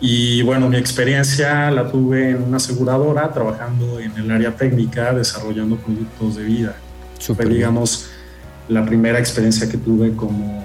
Y 0.00 0.42
bueno, 0.42 0.68
mi 0.68 0.76
experiencia 0.76 1.70
la 1.72 1.90
tuve 1.90 2.30
en 2.30 2.42
una 2.42 2.58
aseguradora, 2.58 3.32
trabajando 3.32 3.98
en 3.98 4.16
el 4.16 4.30
área 4.30 4.54
técnica, 4.54 5.12
desarrollando 5.12 5.76
productos 5.76 6.36
de 6.36 6.44
vida. 6.44 6.76
Fue, 7.18 7.44
digamos, 7.46 8.06
la 8.68 8.84
primera 8.86 9.18
experiencia 9.18 9.68
que 9.68 9.76
tuve 9.76 10.14
como, 10.14 10.64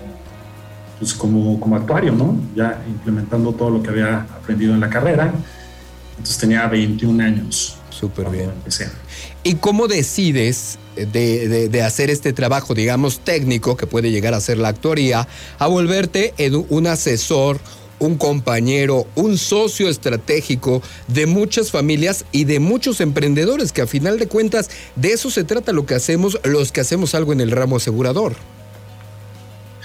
pues 1.00 1.16
como, 1.16 1.60
como 1.60 1.76
actuario, 1.76 2.12
¿no? 2.12 2.38
Ya 2.56 2.80
implementando 2.88 3.54
todo 3.54 3.72
lo 3.72 3.82
que 3.82 3.90
había 3.90 4.20
aprendido 4.22 4.74
en 4.74 4.82
la 4.82 4.90
carrera. 4.90 5.34
Entonces 6.12 6.38
tenía 6.38 6.68
21 6.68 7.24
años. 7.24 7.78
Súper 7.90 8.30
bien. 8.30 8.52
¿Y 9.48 9.58
cómo 9.58 9.88
decides 9.88 10.80
de, 10.96 11.84
hacer 11.86 12.10
este 12.10 12.34
trabajo, 12.34 12.74
digamos, 12.74 13.20
técnico, 13.20 13.78
que 13.78 13.86
puede 13.86 14.10
llegar 14.10 14.34
a 14.34 14.42
ser 14.42 14.58
la 14.58 14.70
actuaría, 14.70 15.28
a 15.60 15.68
volverte 15.68 16.34
un 16.70 16.88
asesor, 16.88 17.60
un 18.00 18.18
compañero, 18.18 19.06
un 19.14 19.38
socio 19.38 19.88
estratégico 19.88 20.82
de 21.08 21.28
muchas 21.28 21.70
familias 21.70 22.26
y 22.32 22.46
de 22.46 22.60
muchos 22.60 23.02
emprendedores, 23.02 23.72
que 23.72 23.84
a 23.84 23.88
final 23.88 24.18
de 24.18 24.28
cuentas 24.28 24.72
de 24.96 25.12
eso 25.12 25.30
se 25.30 25.44
trata 25.44 25.74
lo 25.74 25.86
que 25.86 25.94
hacemos, 25.94 26.40
los 26.44 26.72
que 26.72 26.82
hacemos 26.82 27.14
algo 27.14 27.32
en 27.32 27.40
el 27.40 27.52
ramo 27.52 27.76
asegurador. 27.76 28.34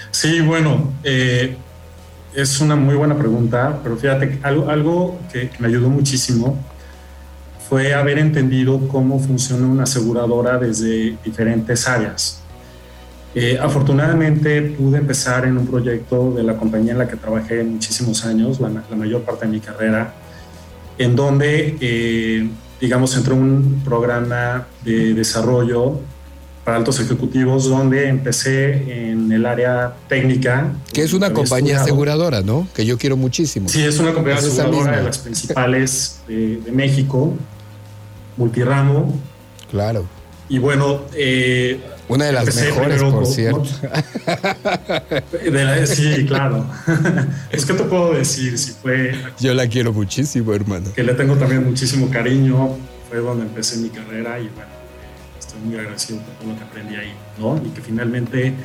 Sí, 0.09 0.41
bueno, 0.41 0.91
eh, 1.03 1.55
es 2.33 2.59
una 2.61 2.75
muy 2.75 2.95
buena 2.95 3.15
pregunta, 3.15 3.79
pero 3.83 3.95
fíjate, 3.95 4.39
algo, 4.41 4.71
algo 4.71 5.19
que 5.31 5.51
me 5.59 5.67
ayudó 5.67 5.87
muchísimo 5.87 6.57
fue 7.71 7.93
haber 7.93 8.19
entendido 8.19 8.85
cómo 8.89 9.17
funciona 9.17 9.65
una 9.65 9.83
aseguradora 9.83 10.57
desde 10.57 11.15
diferentes 11.23 11.87
áreas. 11.87 12.41
Eh, 13.33 13.57
afortunadamente 13.61 14.61
pude 14.61 14.97
empezar 14.97 15.45
en 15.45 15.57
un 15.57 15.65
proyecto 15.65 16.33
de 16.33 16.43
la 16.43 16.57
compañía 16.57 16.91
en 16.91 16.97
la 16.97 17.07
que 17.07 17.15
trabajé 17.15 17.63
muchísimos 17.63 18.25
años, 18.25 18.59
la, 18.59 18.67
mayor 18.97 19.21
parte 19.21 19.45
de 19.45 19.53
mi 19.53 19.61
carrera, 19.61 20.13
en 20.97 21.15
donde, 21.15 21.77
eh, 21.79 22.49
digamos, 22.81 23.15
entró 23.15 23.35
un 23.35 23.81
programa 23.85 24.67
de 24.83 25.13
desarrollo 25.13 26.01
para 26.65 26.75
altos 26.75 26.99
ejecutivos 26.99 27.69
donde 27.69 28.09
empecé 28.09 29.11
en 29.11 29.31
el 29.31 29.45
área 29.45 29.93
técnica. 30.09 30.73
Que 30.91 31.03
es 31.03 31.13
una 31.13 31.31
compañía 31.31 31.79
aseguradora, 31.79 32.41
¿no? 32.41 32.67
Que 32.75 32.85
yo 32.85 32.97
quiero 32.97 33.15
muchísimo. 33.15 33.69
Sí, 33.69 33.81
es 33.81 33.97
una 33.97 34.13
compañía 34.13 34.39
aseguradora 34.39 34.97
de 34.97 35.03
las 35.03 35.19
principales 35.19 36.19
de 36.27 36.69
México 36.73 37.33
multiramo. 38.37 39.19
Claro. 39.69 40.05
Y 40.49 40.59
bueno, 40.59 41.01
eh, 41.13 41.79
una 42.11 42.25
de 42.25 42.33
las 42.33 42.53
mejores, 42.53 43.01
por 43.01 43.25
cierto. 43.25 43.63
sí, 45.85 46.25
claro. 46.25 46.65
pues, 47.49 47.65
¿qué 47.65 47.73
te 47.73 47.83
puedo 47.85 48.13
decir? 48.13 48.57
Si 48.57 48.73
fue. 48.73 49.15
Yo 49.39 49.53
la 49.53 49.65
quiero 49.67 49.93
muchísimo, 49.93 50.53
hermano. 50.53 50.91
Que 50.93 51.03
le 51.03 51.13
tengo 51.13 51.37
también 51.37 51.63
muchísimo 51.63 52.09
cariño. 52.09 52.75
Fue 53.09 53.19
donde 53.19 53.45
empecé 53.45 53.77
mi 53.77 53.87
carrera 53.87 54.37
y 54.39 54.49
bueno, 54.49 54.69
estoy 55.39 55.61
muy 55.61 55.77
agradecido 55.77 56.19
por 56.19 56.35
todo 56.35 56.49
lo 56.49 56.57
que 56.57 56.63
aprendí 56.65 56.95
ahí, 56.95 57.13
¿no? 57.37 57.61
Y 57.65 57.69
que 57.69 57.79
finalmente, 57.79 58.55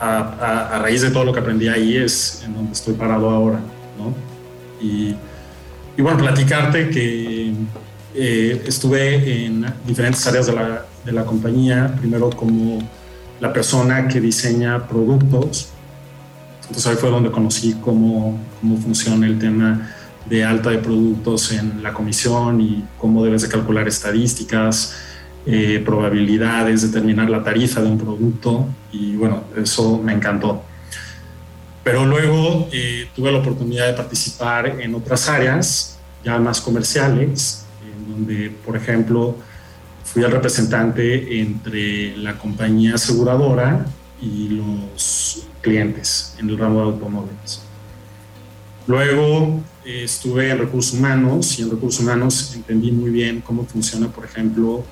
a, 0.00 0.76
a 0.76 0.78
raíz 0.78 1.02
de 1.02 1.10
todo 1.10 1.26
lo 1.26 1.34
que 1.34 1.40
aprendí 1.40 1.68
ahí, 1.68 1.98
es 1.98 2.40
en 2.42 2.54
donde 2.54 2.72
estoy 2.72 2.94
parado 2.94 3.28
ahora, 3.28 3.60
¿no? 3.98 4.14
Y, 4.80 5.14
y 5.94 6.02
bueno, 6.02 6.16
platicarte 6.18 6.88
que 6.88 7.52
eh, 8.18 8.62
estuve 8.66 9.44
en 9.44 9.66
diferentes 9.86 10.26
áreas 10.26 10.46
de 10.46 10.54
la, 10.54 10.86
de 11.04 11.12
la, 11.12 11.24
compañía, 11.24 11.94
primero 11.98 12.30
como 12.30 12.78
la 13.40 13.52
persona 13.52 14.08
que 14.08 14.20
diseña 14.20 14.88
productos. 14.88 15.68
Entonces 16.62 16.86
ahí 16.86 16.96
fue 16.96 17.10
donde 17.10 17.30
conocí 17.30 17.74
cómo, 17.74 18.38
cómo 18.60 18.78
funciona 18.78 19.26
el 19.26 19.38
tema 19.38 19.90
de 20.24 20.44
alta 20.44 20.70
de 20.70 20.78
productos 20.78 21.52
en 21.52 21.82
la 21.82 21.92
comisión 21.92 22.60
y 22.60 22.84
cómo 22.98 23.22
debes 23.22 23.42
de 23.42 23.48
calcular 23.48 23.86
estadísticas, 23.86 24.94
eh, 25.44 25.80
probabilidades, 25.84 26.90
determinar 26.90 27.30
la 27.30 27.44
tarifa 27.44 27.80
de 27.80 27.88
un 27.88 27.98
producto 27.98 28.66
y 28.92 29.14
bueno, 29.14 29.44
eso 29.56 30.00
me 30.02 30.12
encantó. 30.12 30.62
Pero 31.84 32.04
luego 32.04 32.68
eh, 32.72 33.08
tuve 33.14 33.30
la 33.30 33.38
oportunidad 33.38 33.86
de 33.86 33.92
participar 33.92 34.80
en 34.80 34.94
otras 34.94 35.28
áreas 35.28 35.98
ya 36.24 36.38
más 36.38 36.60
comerciales 36.60 37.66
donde, 38.08 38.50
por 38.64 38.76
ejemplo, 38.76 39.36
fui 40.04 40.22
el 40.22 40.30
representante 40.30 41.40
entre 41.40 42.16
la 42.16 42.38
compañía 42.38 42.94
aseguradora 42.94 43.86
y 44.20 44.48
los 44.48 45.46
clientes 45.60 46.34
en 46.38 46.50
el 46.50 46.58
ramo 46.58 46.80
de 46.80 46.86
automóviles. 46.92 47.62
Luego 48.86 49.60
eh, 49.84 50.04
estuve 50.04 50.50
en 50.50 50.58
recursos 50.58 50.94
humanos 50.94 51.58
y 51.58 51.62
en 51.62 51.70
recursos 51.70 52.00
humanos 52.00 52.52
entendí 52.54 52.92
muy 52.92 53.10
bien 53.10 53.40
cómo 53.40 53.66
funciona, 53.66 54.08
por 54.08 54.24
ejemplo, 54.24 54.84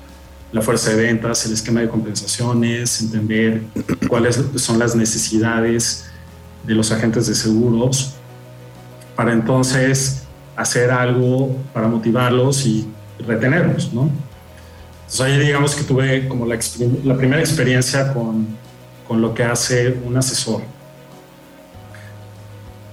la 0.51 0.61
fuerza 0.61 0.91
de 0.91 1.03
ventas, 1.03 1.45
el 1.45 1.53
esquema 1.53 1.81
de 1.81 1.89
compensaciones, 1.89 3.01
entender 3.01 3.63
cuáles 4.09 4.39
son 4.57 4.79
las 4.79 4.95
necesidades 4.95 6.05
de 6.65 6.75
los 6.75 6.91
agentes 6.91 7.27
de 7.27 7.35
seguros 7.35 8.15
para 9.15 9.31
entonces 9.31 10.23
hacer 10.55 10.91
algo 10.91 11.55
para 11.73 11.87
motivarlos 11.87 12.65
y 12.65 12.87
retenerlos, 13.19 13.93
¿no? 13.93 14.09
Entonces 15.05 15.21
ahí 15.21 15.39
digamos 15.39 15.75
que 15.75 15.83
tuve 15.83 16.27
como 16.27 16.45
la, 16.45 16.57
la 17.03 17.15
primera 17.15 17.39
experiencia 17.39 18.13
con, 18.13 18.47
con, 19.07 19.21
lo 19.21 19.33
que 19.33 19.43
hace 19.43 19.95
un 20.03 20.17
asesor. 20.17 20.61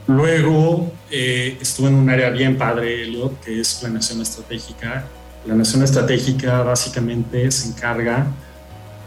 Luego 0.06 0.92
eh, 1.10 1.56
estuve 1.60 1.88
en 1.88 1.94
un 1.94 2.10
área 2.10 2.30
bien 2.30 2.58
padre, 2.58 3.04
Elliot, 3.04 3.40
que 3.40 3.60
es 3.60 3.74
planeación 3.74 4.20
estratégica. 4.20 5.06
La 5.46 5.54
nación 5.54 5.82
estratégica 5.82 6.62
básicamente 6.62 7.50
se 7.50 7.68
encarga 7.68 8.26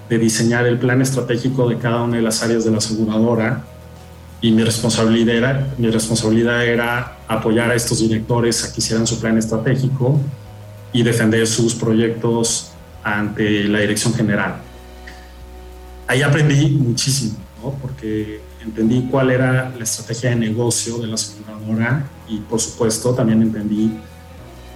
de 0.09 0.17
diseñar 0.17 0.65
el 0.65 0.79
plan 0.79 1.01
estratégico 1.01 1.69
de 1.69 1.77
cada 1.77 2.01
una 2.01 2.17
de 2.17 2.23
las 2.23 2.41
áreas 2.43 2.65
de 2.65 2.71
la 2.71 2.77
aseguradora 2.77 3.63
y 4.41 4.51
mi 4.51 4.63
responsabilidad 4.63 5.35
era, 5.35 5.73
mi 5.77 5.89
responsabilidad 5.89 6.65
era 6.65 7.17
apoyar 7.27 7.71
a 7.71 7.75
estos 7.75 7.99
directores 7.99 8.63
a 8.63 8.73
que 8.73 8.79
hicieran 8.79 9.07
su 9.07 9.19
plan 9.19 9.37
estratégico 9.37 10.19
y 10.93 11.03
defender 11.03 11.45
sus 11.47 11.75
proyectos 11.75 12.71
ante 13.03 13.65
la 13.65 13.79
dirección 13.79 14.13
general. 14.13 14.55
Ahí 16.07 16.21
aprendí 16.21 16.69
muchísimo, 16.71 17.37
¿no? 17.61 17.71
porque 17.81 18.41
entendí 18.61 19.07
cuál 19.09 19.29
era 19.29 19.73
la 19.77 19.83
estrategia 19.83 20.31
de 20.31 20.35
negocio 20.37 20.97
de 20.97 21.07
la 21.07 21.15
aseguradora 21.15 22.05
y 22.27 22.39
por 22.39 22.59
supuesto 22.59 23.13
también 23.13 23.41
entendí 23.41 23.91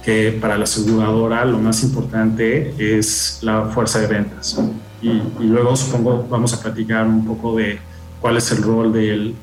que 0.04 0.38
para 0.40 0.56
la 0.56 0.64
aseguradora 0.64 1.44
lo 1.44 1.58
más 1.58 1.82
importante 1.82 2.74
es 2.78 3.38
la 3.42 3.64
fuerza 3.66 3.98
de 4.00 4.06
ventas. 4.06 4.58
Y, 5.02 5.08
y, 5.08 5.44
luego 5.44 5.74
supongo 5.76 6.26
vamos 6.28 6.52
a 6.52 6.60
platicar 6.60 7.06
un 7.06 7.26
poco 7.26 7.56
de 7.56 7.78
cuál 8.20 8.36
es 8.36 8.50
el 8.52 8.62
rol 8.62 8.92
del 8.92 9.34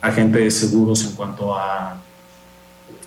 agente 0.00 0.38
de 0.38 0.50
seguros 0.50 1.04
en 1.04 1.12
cuanto 1.12 1.56
a, 1.56 2.00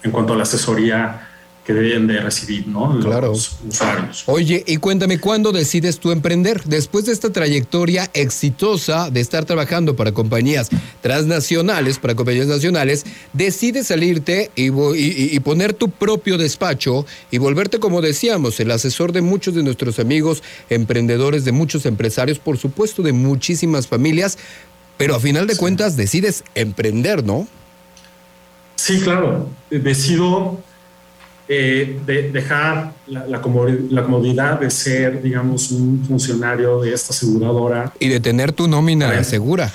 en 0.04 0.12
cuanto 0.12 0.34
a 0.34 0.36
la 0.36 0.44
asesoría 0.44 1.28
que 1.66 1.74
deben 1.74 2.08
de 2.08 2.20
recibir, 2.20 2.68
¿no? 2.68 2.92
Los 2.94 3.52
usuarios. 3.68 4.24
Oye, 4.26 4.64
y 4.66 4.78
cuéntame, 4.78 5.20
¿cuándo 5.20 5.52
decides 5.52 6.00
tú 6.00 6.12
emprender? 6.12 6.64
Después 6.64 7.06
de 7.06 7.14
esta 7.14 7.32
trayectoria 7.32 8.10
exitosa 8.14 9.12
de 9.12 9.20
estar 9.20 9.46
trabajando 9.46 9.96
para 9.96 10.12
compañías 10.12 10.70
transnacionales, 11.02 12.00
para 12.00 12.16
compañías 12.16 12.48
nacionales, 12.48 13.06
decides 13.34 13.88
salirte 13.88 14.50
y, 14.56 14.72
y, 14.72 15.40
poner 15.42 15.74
tu 15.74 15.92
propio 15.92 16.40
despacho 16.40 17.06
y 17.30 17.38
volverte, 17.38 17.80
como 17.80 18.02
decíamos, 18.02 18.60
el 18.60 18.72
asesor 18.72 19.12
de 19.12 19.22
muchos 19.22 19.54
de 19.54 19.62
nuestros 19.62 20.00
amigos 20.00 20.42
emprendedores, 20.70 21.46
de 21.46 21.52
muchos 21.52 21.86
empresarios, 21.86 22.40
por 22.40 22.58
supuesto, 22.58 23.04
de 23.04 23.14
muchísimas 23.14 23.86
familias, 23.86 24.40
pero 24.98 25.14
a 25.16 25.20
final 25.20 25.46
de 25.46 25.56
cuentas 25.56 25.96
decides 25.96 26.44
emprender, 26.56 27.24
¿no? 27.24 27.48
Sí, 28.76 29.00
claro. 29.02 29.48
Decido 29.70 30.60
eh, 31.54 32.00
de 32.06 32.32
dejar 32.32 32.94
la, 33.08 33.42
comodidad 33.42 34.58
de 34.58 34.72
ser, 34.72 35.22
digamos, 35.22 35.70
un 35.72 36.02
funcionario 36.08 36.80
de 36.80 36.94
esta 36.94 37.12
aseguradora. 37.12 37.92
Y 38.00 38.08
de 38.08 38.22
tener 38.22 38.54
tu 38.54 38.70
nómina 38.70 39.22
segura. 39.26 39.70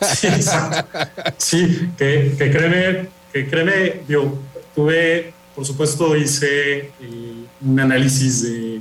Sí, 0.00 0.26
exacto. 0.26 0.98
Sí, 1.36 1.90
que, 1.98 2.34
que 2.38 2.50
créeme, 2.50 3.08
que 3.30 3.46
créeme, 3.46 4.00
yo 4.08 4.38
tuve, 4.74 5.34
por 5.54 5.66
supuesto, 5.66 6.16
hice 6.16 6.78
eh, 6.78 7.44
un 7.60 7.78
análisis 7.78 8.44
de 8.44 8.80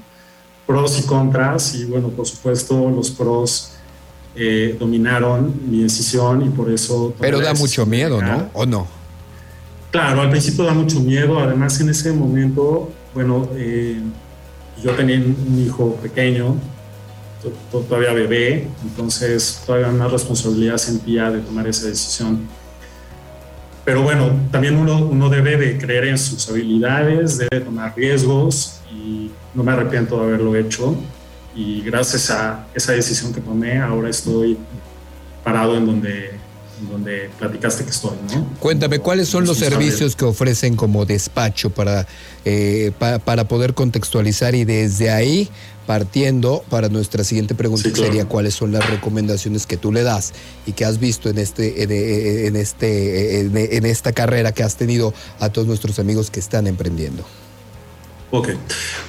pros 0.65 0.97
y 0.99 1.04
contras 1.04 1.75
y 1.75 1.84
bueno, 1.84 2.08
por 2.12 2.25
supuesto, 2.25 2.89
los 2.91 3.12
pros 3.12 3.73
eh, 4.38 4.78
dominaron 4.80 5.54
mi 5.69 5.84
decisión 5.84 6.45
y 6.45 6.49
por 6.49 6.71
eso... 6.71 7.13
Pero 7.19 7.41
da 7.41 7.54
mucho 7.56 7.86
miedo, 7.86 8.21
¿no? 8.21 8.49
¿O 8.54 8.65
no? 8.65 8.88
Claro, 9.96 10.24
al 10.24 10.30
principio 10.30 10.66
da 10.66 10.74
mucho 10.74 11.00
miedo, 11.00 11.40
además 11.40 11.80
en 11.80 11.88
ese 11.88 12.12
momento, 12.12 12.92
bueno, 13.14 13.48
eh, 13.56 14.02
yo 14.84 14.92
tenía 14.92 15.16
un 15.16 15.64
hijo 15.66 15.96
pequeño 16.02 16.58
todavía 17.72 18.12
bebé, 18.12 18.68
entonces 18.84 19.64
todavía 19.66 19.88
más 19.88 20.12
responsabilidad 20.12 20.76
sentía 20.76 21.32
de 21.32 21.40
tomar 21.40 21.66
esa 21.70 21.88
decisión. 21.88 22.46
Pero 23.86 24.02
bueno, 24.02 24.32
también 24.52 24.76
uno, 24.76 25.30
debe 25.30 25.56
de 25.56 25.78
creer 25.78 26.10
en 26.10 26.18
sus 26.18 26.50
habilidades, 26.50 27.38
debe 27.38 27.64
tomar 27.64 27.94
riesgos 27.96 28.82
y 28.92 29.32
no 29.54 29.64
me 29.64 29.72
arrepiento 29.72 30.18
de 30.18 30.24
haberlo 30.26 30.58
hecho. 30.58 30.94
Y 31.56 31.82
gracias 31.84 32.30
a 32.32 32.68
esa 32.74 32.92
decisión 32.92 33.34
que 33.34 33.40
tomé, 33.40 33.80
ahora 33.80 34.10
estoy 34.10 34.58
parado 35.42 35.78
en 35.78 35.86
donde, 35.86 36.32
donde 36.82 37.30
platicaste 37.40 37.84
que 37.84 37.90
estoy. 37.90 38.18
¿no? 38.34 38.50
Cuéntame, 38.60 39.00
¿cuáles 39.00 39.30
son 39.30 39.46
los 39.46 39.58
servicios 39.58 40.16
que 40.16 40.26
ofrecen 40.26 40.76
como 40.76 41.06
despacho 41.06 41.70
para, 41.70 42.08
eh, 42.44 42.92
para 42.98 43.48
poder 43.48 43.74
contextualizar 43.74 44.56
y 44.56 44.66
desde 44.66 45.10
ahí 45.10 45.50
partiendo 45.86 46.64
para 46.70 46.90
nuestra 46.90 47.24
siguiente 47.24 47.56
pregunta 47.56 47.90
sería 47.94 48.26
cuáles 48.26 48.56
son 48.56 48.72
las 48.72 48.90
recomendaciones 48.90 49.68
que 49.68 49.78
tú 49.78 49.92
le 49.92 50.04
das 50.04 50.34
y 50.66 50.74
que 50.74 50.86
has 50.86 51.00
visto 51.00 51.30
en 51.30 51.38
este 51.38 51.84
en, 51.84 52.56
este 52.56 53.42
en, 53.42 53.86
esta 53.86 54.12
carrera 54.12 54.52
que 54.52 54.64
has 54.64 54.78
tenido 54.78 55.14
a 55.40 55.50
todos 55.50 55.68
nuestros 55.68 56.00
amigos 56.00 56.32
que 56.32 56.40
están 56.40 56.68
emprendiendo. 56.68 57.24
Ok, 58.32 58.50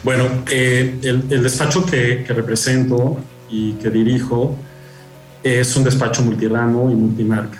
bueno, 0.05 0.45
eh, 0.51 0.99
el, 1.03 1.43
despacho 1.43 1.85
que, 1.87 2.25
que, 2.25 2.33
represento 2.35 3.19
y 3.51 3.73
que 3.75 3.91
dirijo 3.91 4.55
es 5.47 5.77
un 5.77 5.85
despacho 5.85 6.23
multiramo 6.23 6.91
y 6.91 6.95
multimarca. 6.95 7.59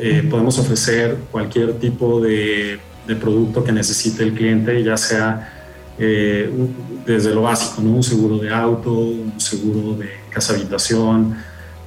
Eh, 0.00 0.26
podemos 0.28 0.58
ofrecer 0.58 1.16
cualquier 1.30 1.74
tipo 1.74 2.20
de, 2.20 2.80
producto 3.20 3.64
que 3.64 3.72
necesite 3.72 4.22
el 4.22 4.34
cliente, 4.34 4.82
ya 4.84 4.96
sea 4.96 5.54
eh, 5.98 6.50
desde 7.06 7.34
lo 7.34 7.42
básico, 7.42 7.80
¿no? 7.80 7.92
un 7.92 8.02
seguro 8.02 8.38
de 8.38 8.52
auto, 8.52 8.92
un 8.92 9.40
seguro 9.40 9.94
de 9.94 10.10
casa 10.30 10.52
habitación, 10.52 11.36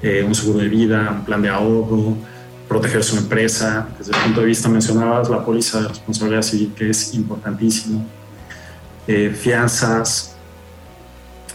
eh, 0.01 0.23
un 0.25 0.33
seguro 0.33 0.59
de 0.59 0.67
vida, 0.67 1.11
un 1.11 1.25
plan 1.25 1.41
de 1.41 1.49
ahorro, 1.49 2.17
proteger 2.67 3.03
su 3.03 3.17
empresa. 3.17 3.87
Desde 3.99 4.13
el 4.13 4.19
punto 4.23 4.39
de 4.39 4.47
vista, 4.47 4.67
mencionabas 4.67 5.29
la 5.29 5.45
póliza 5.45 5.81
de 5.81 5.89
responsabilidad 5.89 6.41
civil, 6.41 6.73
que 6.75 6.89
es 6.89 7.13
importantísimo, 7.13 8.05
fianzas, 9.35 10.30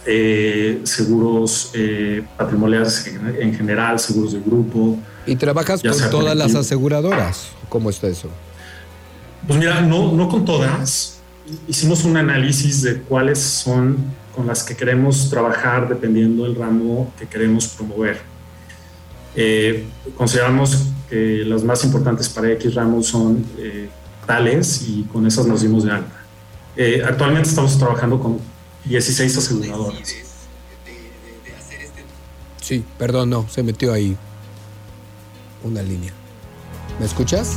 eh, 0.09 0.79
seguros 0.83 1.71
eh, 1.73 2.23
patrimoniales 2.37 3.11
en 3.39 3.53
general, 3.53 3.99
seguros 3.99 4.31
de 4.31 4.39
grupo. 4.39 4.97
¿Y 5.25 5.35
trabajas 5.35 5.81
con 5.81 6.09
todas 6.09 6.33
las 6.33 6.55
aseguradoras? 6.55 7.49
¿Cómo 7.67 7.89
está 7.89 8.07
eso? 8.07 8.29
Pues 9.45 9.59
mira, 9.59 9.81
no, 9.81 10.13
no 10.13 10.29
con 10.29 10.45
todas. 10.45 11.19
Hicimos 11.67 12.05
un 12.05 12.15
análisis 12.15 12.81
de 12.83 13.01
cuáles 13.01 13.39
son 13.39 13.97
con 14.33 14.47
las 14.47 14.63
que 14.63 14.77
queremos 14.77 15.29
trabajar 15.29 15.89
dependiendo 15.89 16.45
del 16.45 16.55
ramo 16.55 17.11
que 17.19 17.27
queremos 17.27 17.67
promover. 17.67 18.21
Eh, 19.35 19.87
consideramos 20.15 20.85
que 21.09 21.43
las 21.45 21.65
más 21.65 21.83
importantes 21.83 22.29
para 22.29 22.49
X 22.53 22.75
ramos 22.75 23.07
son 23.07 23.45
tales 24.25 24.85
y 24.87 25.03
con 25.03 25.27
esas 25.27 25.45
nos 25.47 25.63
dimos 25.63 25.83
de 25.83 25.91
alta. 25.91 26.23
actualmente 27.05 27.49
estamos 27.49 27.77
trabajando 27.77 28.21
con 28.21 28.39
16 28.87 29.37
aseguradoras. 29.37 30.15
Sí, 32.61 32.83
perdón, 32.97 33.29
no, 33.29 33.47
se 33.49 33.63
metió 33.63 33.93
ahí 33.93 34.17
una 35.63 35.81
línea. 35.81 36.13
¿Me 36.99 37.05
escuchas? 37.05 37.53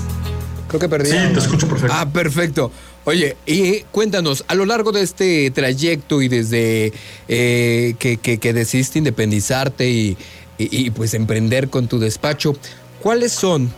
Creo 0.68 0.78
que 0.78 0.88
perdí. 0.88 1.10
Sí, 1.10 1.16
te 1.32 1.38
escucho 1.40 1.66
perfecto. 1.68 1.96
Ah, 1.98 2.08
perfecto. 2.08 2.70
Oye, 3.04 3.36
y 3.46 3.80
cuéntanos, 3.90 4.44
a 4.46 4.54
lo 4.54 4.66
largo 4.66 4.92
de 4.92 5.02
este 5.02 5.50
trayecto 5.50 6.22
y 6.22 6.28
desde 6.28 6.92
eh, 7.26 7.94
que, 7.98 8.18
que, 8.18 8.52
decidiste 8.52 8.98
independizarte 8.98 9.90
y, 9.90 10.16
y 10.58 10.90
pues 10.90 11.14
emprender 11.14 11.70
con 11.70 11.88
tu 11.88 11.98
despacho, 11.98 12.54
¿cuáles 13.02 13.32
son 13.32 13.72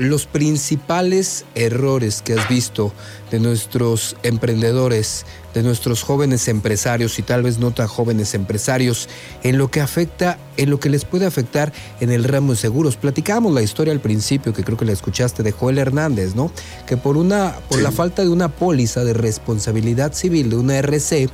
los 0.00 0.24
principales 0.24 1.44
errores 1.54 2.22
que 2.22 2.32
has 2.32 2.48
visto 2.48 2.90
de 3.30 3.38
nuestros 3.38 4.16
emprendedores, 4.22 5.26
de 5.52 5.62
nuestros 5.62 6.02
jóvenes 6.02 6.48
empresarios 6.48 7.18
y 7.18 7.22
tal 7.22 7.42
vez 7.42 7.58
no 7.58 7.72
tan 7.72 7.86
jóvenes 7.86 8.32
empresarios 8.32 9.10
en 9.42 9.58
lo 9.58 9.70
que 9.70 9.82
afecta, 9.82 10.38
en 10.56 10.70
lo 10.70 10.80
que 10.80 10.88
les 10.88 11.04
puede 11.04 11.26
afectar 11.26 11.74
en 12.00 12.10
el 12.10 12.24
ramo 12.24 12.52
de 12.52 12.58
seguros. 12.58 12.96
Platicábamos 12.96 13.52
la 13.52 13.60
historia 13.60 13.92
al 13.92 14.00
principio, 14.00 14.54
que 14.54 14.64
creo 14.64 14.78
que 14.78 14.86
la 14.86 14.92
escuchaste 14.92 15.42
de 15.42 15.52
Joel 15.52 15.76
Hernández, 15.76 16.34
¿no? 16.34 16.50
Que 16.86 16.96
por 16.96 17.18
una, 17.18 17.56
por 17.68 17.82
la 17.82 17.92
falta 17.92 18.22
de 18.22 18.30
una 18.30 18.48
póliza 18.48 19.04
de 19.04 19.12
responsabilidad 19.12 20.14
civil 20.14 20.48
de 20.48 20.56
una 20.56 20.78
RC, 20.78 21.28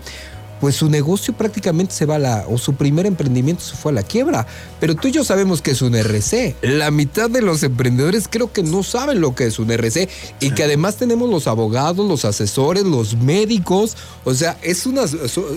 pues 0.61 0.77
su 0.77 0.89
negocio 0.89 1.35
prácticamente 1.35 1.95
se 1.95 2.07
va 2.07 2.17
a 2.17 2.19
la, 2.19 2.45
o 2.49 2.59
su 2.59 2.75
primer 2.75 3.07
emprendimiento 3.07 3.63
se 3.63 3.77
fue 3.77 3.93
a 3.93 3.95
la 3.95 4.03
quiebra. 4.03 4.47
Pero 4.81 4.95
tú 4.95 5.09
y 5.09 5.13
yo 5.13 5.25
sabemos 5.25 5.63
que 5.63 5.73
es 5.73 5.83
un 5.83 5.95
RC. 5.95 6.57
La 6.63 6.91
mitad 6.91 7.29
de 7.29 7.43
los 7.43 7.63
emprendedores 7.63 8.29
creo 8.29 8.53
que 8.53 8.63
no 8.63 8.83
saben 8.83 9.21
lo 9.21 9.35
que 9.35 9.47
es 9.47 9.59
un 9.59 9.71
RC 9.71 10.09
y 10.41 10.51
que 10.51 10.65
además 10.65 10.97
tenemos 10.97 11.29
los 11.29 11.47
abogados, 11.47 12.07
los 12.09 12.25
asesores, 12.25 12.85
los 12.85 13.17
médicos. 13.17 13.97
O 14.25 14.35
sea, 14.35 14.59
es 14.63 14.87
una, 14.87 15.03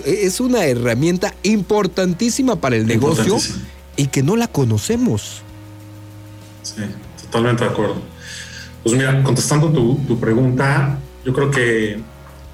es 0.04 0.40
una 0.40 0.64
herramienta 0.64 1.34
importantísima 1.42 2.56
para 2.56 2.76
el 2.76 2.86
negocio 2.86 3.38
y 3.96 4.06
que 4.06 4.22
no 4.22 4.36
la 4.36 4.48
conocemos. 4.48 5.42
Sí, 6.62 6.82
totalmente 7.22 7.64
de 7.64 7.70
acuerdo. 7.70 7.96
Pues 8.82 8.94
mira, 8.96 9.22
contestando 9.22 9.70
tu, 9.70 9.96
tu 10.06 10.18
pregunta, 10.18 10.98
yo 11.24 11.32
creo 11.32 11.50
que 11.50 12.00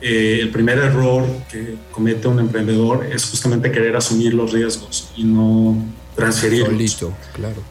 eh, 0.00 0.38
el 0.42 0.50
primer 0.50 0.78
error 0.78 1.24
que 1.50 1.76
comete 1.90 2.28
un 2.28 2.38
emprendedor 2.38 3.06
es 3.06 3.24
justamente 3.30 3.72
querer 3.72 3.96
asumir 3.96 4.35
los 4.35 4.52
riesgos 4.52 5.11
y 5.16 5.24
no 5.24 5.76
transferirlos. 6.14 6.74
Listo, 6.74 7.12
claro. 7.32 7.62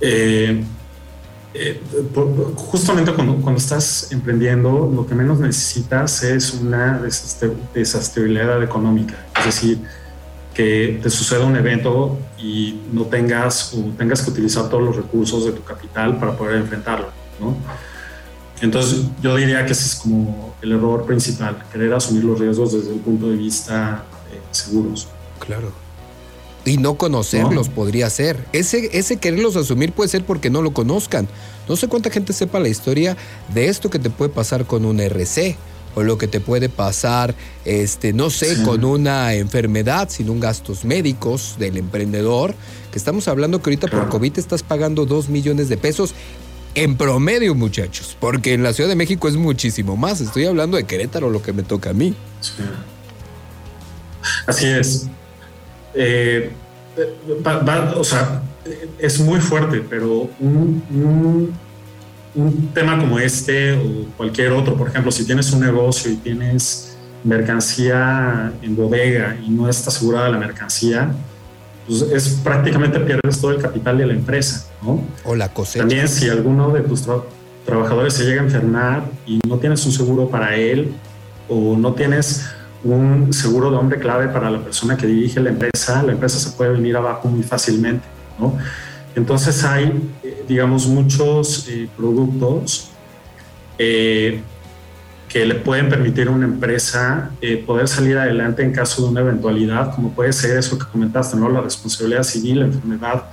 Eh, 0.00 0.64
eh, 1.52 1.80
justamente 2.56 3.12
cuando, 3.12 3.36
cuando, 3.36 3.60
estás 3.60 4.10
emprendiendo, 4.10 4.90
lo 4.92 5.06
que 5.06 5.14
menos 5.14 5.38
necesitas 5.38 6.22
es 6.22 6.52
una 6.54 7.00
desestabilidad 7.74 8.62
económica. 8.62 9.14
Es 9.38 9.44
decir, 9.44 9.78
que 10.54 11.00
te 11.02 11.10
suceda 11.10 11.44
un 11.44 11.56
evento 11.56 12.18
y 12.38 12.80
no 12.92 13.04
tengas 13.04 13.74
o 13.74 13.92
tengas 13.98 14.22
que 14.22 14.30
utilizar 14.30 14.68
todos 14.68 14.82
los 14.82 14.96
recursos 14.96 15.44
de 15.44 15.52
tu 15.52 15.62
capital 15.62 16.18
para 16.18 16.36
poder 16.36 16.56
enfrentarlo. 16.56 17.08
¿no? 17.40 17.56
Entonces 18.64 19.02
yo 19.22 19.36
diría 19.36 19.66
que 19.66 19.72
ese 19.72 19.84
es 19.84 19.94
como 19.96 20.54
el 20.62 20.72
error 20.72 21.04
principal, 21.04 21.62
querer 21.70 21.92
asumir 21.92 22.24
los 22.24 22.40
riesgos 22.40 22.72
desde 22.72 22.94
el 22.94 23.00
punto 23.00 23.28
de 23.28 23.36
vista 23.36 24.06
eh, 24.32 24.40
seguros. 24.52 25.06
Claro. 25.38 25.70
Y 26.64 26.78
no 26.78 26.94
conocerlos 26.94 27.68
podría 27.68 28.08
ser. 28.08 28.42
Ese, 28.54 28.88
ese 28.96 29.18
quererlos 29.18 29.56
asumir 29.56 29.92
puede 29.92 30.08
ser 30.08 30.24
porque 30.24 30.48
no 30.48 30.62
lo 30.62 30.72
conozcan. 30.72 31.28
No 31.68 31.76
sé 31.76 31.88
cuánta 31.88 32.08
gente 32.08 32.32
sepa 32.32 32.58
la 32.58 32.68
historia 32.68 33.18
de 33.52 33.68
esto 33.68 33.90
que 33.90 33.98
te 33.98 34.08
puede 34.08 34.30
pasar 34.30 34.64
con 34.64 34.86
un 34.86 34.98
RC 34.98 35.58
o 35.94 36.02
lo 36.02 36.16
que 36.16 36.26
te 36.26 36.40
puede 36.40 36.70
pasar, 36.70 37.34
este, 37.66 38.14
no 38.14 38.30
sé, 38.30 38.62
con 38.64 38.84
una 38.84 39.34
enfermedad, 39.34 40.08
sin 40.08 40.30
un 40.30 40.40
gastos 40.40 40.84
médicos 40.84 41.56
del 41.58 41.76
emprendedor, 41.76 42.54
que 42.90 42.98
estamos 42.98 43.28
hablando 43.28 43.60
que 43.60 43.70
ahorita 43.70 43.88
por 43.88 44.08
COVID 44.08 44.38
estás 44.38 44.62
pagando 44.62 45.06
dos 45.06 45.28
millones 45.28 45.68
de 45.68 45.76
pesos 45.76 46.14
en 46.74 46.96
promedio, 46.96 47.54
muchachos, 47.54 48.16
porque 48.18 48.54
en 48.54 48.62
la 48.62 48.72
Ciudad 48.72 48.88
de 48.88 48.96
México 48.96 49.28
es 49.28 49.36
muchísimo 49.36 49.96
más. 49.96 50.20
Estoy 50.20 50.46
hablando 50.46 50.76
de 50.76 50.84
Querétaro, 50.84 51.30
lo 51.30 51.42
que 51.42 51.52
me 51.52 51.62
toca 51.62 51.90
a 51.90 51.92
mí. 51.92 52.14
Así 54.46 54.66
es. 54.66 55.08
Eh, 55.94 56.50
o 57.96 58.04
sea, 58.04 58.42
es 58.98 59.20
muy 59.20 59.40
fuerte, 59.40 59.82
pero 59.88 60.30
un, 60.40 61.52
un, 62.34 62.68
tema 62.74 62.98
como 62.98 63.18
este 63.18 63.72
o 63.72 64.06
cualquier 64.16 64.52
otro, 64.52 64.76
por 64.76 64.88
ejemplo, 64.88 65.12
si 65.12 65.24
tienes 65.24 65.52
un 65.52 65.60
negocio 65.60 66.10
y 66.10 66.16
tienes 66.16 66.96
mercancía 67.22 68.52
en 68.60 68.76
bodega 68.76 69.38
y 69.44 69.50
no 69.50 69.68
está 69.68 69.90
asegurada 69.90 70.28
la 70.28 70.38
mercancía, 70.38 71.14
pues 71.86 72.02
es 72.02 72.28
prácticamente 72.42 72.98
pierdes 73.00 73.40
todo 73.40 73.50
el 73.50 73.60
capital 73.60 73.98
de 73.98 74.06
la 74.06 74.12
empresa, 74.14 74.66
¿no? 74.82 75.00
O 75.24 75.34
la 75.34 75.48
cosecha. 75.48 75.80
También 75.80 76.08
si 76.08 76.28
alguno 76.28 76.70
de 76.70 76.80
tus 76.80 77.04
trabajadores 77.64 78.14
se 78.14 78.24
llega 78.24 78.40
a 78.40 78.44
enfermar 78.44 79.04
y 79.26 79.38
no 79.46 79.58
tienes 79.58 79.84
un 79.84 79.92
seguro 79.92 80.28
para 80.28 80.56
él 80.56 80.94
o 81.48 81.76
no 81.76 81.92
tienes 81.92 82.46
un 82.82 83.32
seguro 83.32 83.70
de 83.70 83.76
hombre 83.76 83.98
clave 83.98 84.28
para 84.28 84.50
la 84.50 84.60
persona 84.60 84.96
que 84.96 85.06
dirige 85.06 85.40
la 85.40 85.50
empresa, 85.50 86.02
la 86.02 86.12
empresa 86.12 86.38
se 86.38 86.50
puede 86.50 86.70
venir 86.72 86.96
abajo 86.96 87.28
muy 87.28 87.42
fácilmente, 87.42 88.04
¿no? 88.38 88.56
Entonces 89.14 89.64
hay, 89.64 90.10
eh, 90.22 90.44
digamos, 90.48 90.86
muchos 90.86 91.68
eh, 91.68 91.88
productos 91.96 92.90
eh, 93.78 94.42
que 95.28 95.44
le 95.44 95.56
pueden 95.56 95.88
permitir 95.88 96.28
a 96.28 96.30
una 96.30 96.44
empresa 96.44 97.30
eh, 97.40 97.62
poder 97.66 97.88
salir 97.88 98.16
adelante 98.18 98.62
en 98.62 98.72
caso 98.72 99.02
de 99.02 99.08
una 99.08 99.20
eventualidad, 99.20 99.94
como 99.94 100.12
puede 100.12 100.32
ser 100.32 100.56
eso 100.56 100.78
que 100.78 100.86
comentaste, 100.86 101.36
¿no? 101.36 101.48
la 101.50 101.60
responsabilidad 101.60 102.22
civil, 102.22 102.60
la 102.60 102.66
enfermedad 102.66 103.24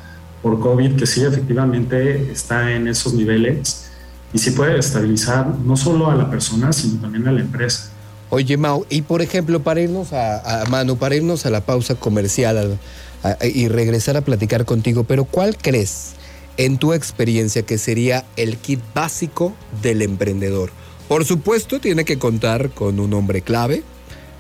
por 0.42 0.60
COVID, 0.60 0.96
que 0.96 1.06
sí 1.06 1.24
efectivamente 1.24 2.32
está 2.32 2.72
en 2.72 2.88
esos 2.88 3.14
niveles 3.14 3.92
y 4.34 4.40
sí 4.40 4.52
puede 4.52 4.80
estabilizar 4.80 5.48
no 5.60 5.78
solo 5.78 6.10
a 6.10 6.16
la 6.16 6.30
persona, 6.30 6.74
sino 6.74 7.00
también 7.02 7.28
a 7.28 7.32
la 7.32 7.42
empresa. 7.42 7.90
Oye, 8.30 8.56
Mau, 8.56 8.86
y 8.90 9.02
por 9.02 9.22
ejemplo, 9.22 9.62
para 9.62 9.82
irnos 9.82 10.14
a, 10.14 10.64
Manu, 10.70 10.98
para 10.98 11.16
irnos 11.16 11.46
a 11.46 11.50
la 11.50 11.62
pausa 11.62 11.96
comercial 11.96 12.80
y 13.42 13.68
regresar 13.68 14.16
a 14.16 14.22
platicar 14.22 14.64
contigo, 14.64 15.04
pero 15.04 15.26
¿cuál 15.26 15.58
crees 15.58 16.14
en 16.56 16.78
tu 16.78 16.94
experiencia 16.94 17.64
que 17.64 17.78
sería 17.78 18.24
el 18.38 18.58
kit 18.58 18.80
básico 18.96 19.54
del 19.82 20.02
emprendedor? 20.02 20.72
Por 21.12 21.26
supuesto, 21.26 21.82
tiene 21.82 22.06
que 22.06 22.18
contar 22.18 22.70
con 22.70 22.98
un 23.02 23.14
hombre 23.14 23.42
clave, 23.42 23.84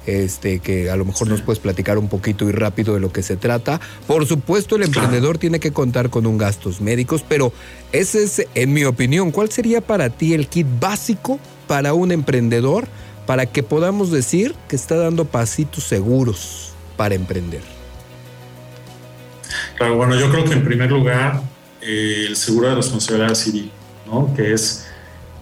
este, 0.05 0.59
que 0.59 0.89
a 0.89 0.95
lo 0.95 1.03
mejor 1.03 1.27
nos 1.27 1.41
puedes 1.41 1.59
platicar 1.59 1.97
un 1.97 2.07
poquito 2.07 2.47
y 2.47 2.53
rápido 2.53 2.93
de 2.93 3.01
lo 3.01 3.11
que 3.11 3.23
se 3.23 3.35
trata. 3.35 3.81
Por 4.07 4.25
supuesto, 4.25 4.77
el 4.77 4.83
emprendedor 4.83 5.37
tiene 5.37 5.59
que 5.59 5.73
contar 5.73 6.09
con 6.09 6.25
un 6.25 6.37
gastos 6.37 6.79
médicos, 6.79 7.25
pero 7.27 7.51
ese 7.91 8.23
es, 8.23 8.47
en 8.55 8.71
mi 8.71 8.85
opinión, 8.85 9.31
¿cuál 9.31 9.51
sería 9.51 9.81
para 9.81 10.11
ti 10.11 10.33
el 10.33 10.47
kit 10.47 10.65
básico 10.79 11.41
para 11.67 11.93
un 11.93 12.13
emprendedor 12.13 12.87
para 13.25 13.47
que 13.47 13.63
podamos 13.63 14.09
decir 14.09 14.55
que 14.69 14.77
está 14.77 14.95
dando 14.95 15.25
pasitos 15.25 15.83
seguros 15.83 16.71
para 16.95 17.15
emprender? 17.15 17.63
Claro, 19.75 19.97
bueno, 19.97 20.17
yo 20.17 20.31
creo 20.31 20.45
que 20.45 20.53
en 20.53 20.63
primer 20.63 20.89
lugar 20.89 21.41
eh, 21.81 22.27
el 22.29 22.37
seguro 22.37 22.69
de 22.69 22.75
responsabilidad 22.75 23.35
civil, 23.35 23.69
¿no? 24.05 24.33
que 24.33 24.53
es 24.53 24.85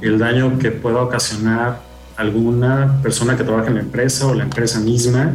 el 0.01 0.17
daño 0.17 0.57
que 0.59 0.71
pueda 0.71 1.01
ocasionar 1.01 1.81
alguna 2.15 2.99
persona 3.01 3.37
que 3.37 3.43
trabaja 3.43 3.67
en 3.67 3.75
la 3.75 3.81
empresa 3.81 4.27
o 4.27 4.33
la 4.33 4.43
empresa 4.43 4.79
misma 4.79 5.33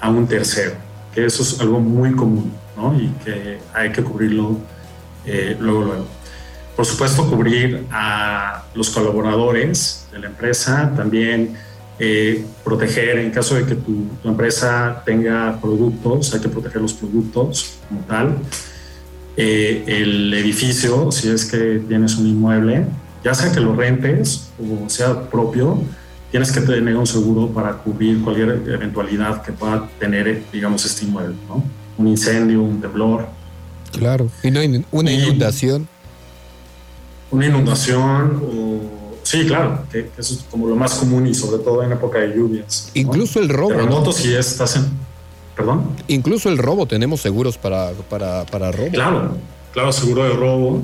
a 0.00 0.10
un 0.10 0.26
tercero, 0.26 0.72
que 1.14 1.24
eso 1.24 1.42
es 1.42 1.60
algo 1.60 1.80
muy 1.80 2.12
común 2.12 2.52
¿no? 2.76 2.98
y 2.98 3.08
que 3.24 3.58
hay 3.72 3.92
que 3.92 4.02
cubrirlo 4.02 4.58
eh, 5.24 5.56
luego, 5.58 5.84
luego. 5.84 6.06
Por 6.74 6.84
supuesto, 6.84 7.28
cubrir 7.28 7.86
a 7.90 8.64
los 8.74 8.90
colaboradores 8.90 10.06
de 10.12 10.18
la 10.18 10.26
empresa, 10.26 10.92
también 10.94 11.56
eh, 11.98 12.44
proteger, 12.62 13.18
en 13.18 13.30
caso 13.30 13.54
de 13.54 13.64
que 13.64 13.74
tu, 13.74 14.06
empresa 14.24 15.02
tenga 15.06 15.58
productos, 15.60 16.34
hay 16.34 16.40
que 16.40 16.48
proteger 16.48 16.82
los 16.82 16.92
productos 16.92 17.78
como 17.88 18.00
tal. 18.02 18.36
Eh, 19.38 19.84
el 19.86 20.34
edificio, 20.34 21.10
si 21.10 21.30
es 21.30 21.46
que 21.46 21.82
tienes 21.88 22.16
un 22.16 22.26
inmueble, 22.26 22.84
ya 23.24 23.34
sea 23.34 23.52
que 23.52 23.60
lo 23.60 23.74
rentes 23.74 24.48
o 24.58 24.88
sea 24.88 25.28
propio, 25.30 25.82
tienes 26.30 26.52
que 26.52 26.60
tener 26.60 26.96
un 26.96 27.06
seguro 27.06 27.48
para 27.48 27.72
cubrir 27.74 28.22
cualquier 28.22 28.62
eventualidad 28.68 29.42
que 29.42 29.52
pueda 29.52 29.88
tener, 29.98 30.44
digamos, 30.52 30.84
este 30.84 31.04
inmueble, 31.04 31.36
¿no? 31.48 31.64
Un 31.98 32.08
incendio, 32.08 32.62
un 32.62 32.80
temblor. 32.80 33.26
Claro, 33.92 34.28
y 34.42 34.50
no 34.50 34.60
una 34.90 35.10
inundación. 35.10 35.88
Una 37.30 37.46
inundación 37.46 38.42
o 38.44 39.06
Sí, 39.26 39.44
claro, 39.44 39.80
que, 39.90 40.08
eso 40.16 40.34
es 40.34 40.44
como 40.48 40.68
lo 40.68 40.76
más 40.76 40.94
común 40.94 41.26
y 41.26 41.34
sobre 41.34 41.60
todo 41.60 41.82
en 41.82 41.90
época 41.90 42.20
de 42.20 42.28
lluvias. 42.28 42.92
Incluso 42.94 43.40
el 43.40 43.48
robo. 43.48 43.74
¿no? 43.74 44.12
si 44.12 44.32
estás 44.32 44.76
en. 44.76 44.84
Perdón. 45.56 45.96
Incluso 46.06 46.48
el 46.48 46.58
robo, 46.58 46.86
tenemos 46.86 47.22
seguros 47.22 47.58
para, 47.58 47.90
para, 48.08 48.46
para 48.46 48.70
robo. 48.70 48.90
Claro, 48.92 49.36
claro, 49.72 49.90
seguro 49.90 50.22
de 50.22 50.32
robo. 50.32 50.80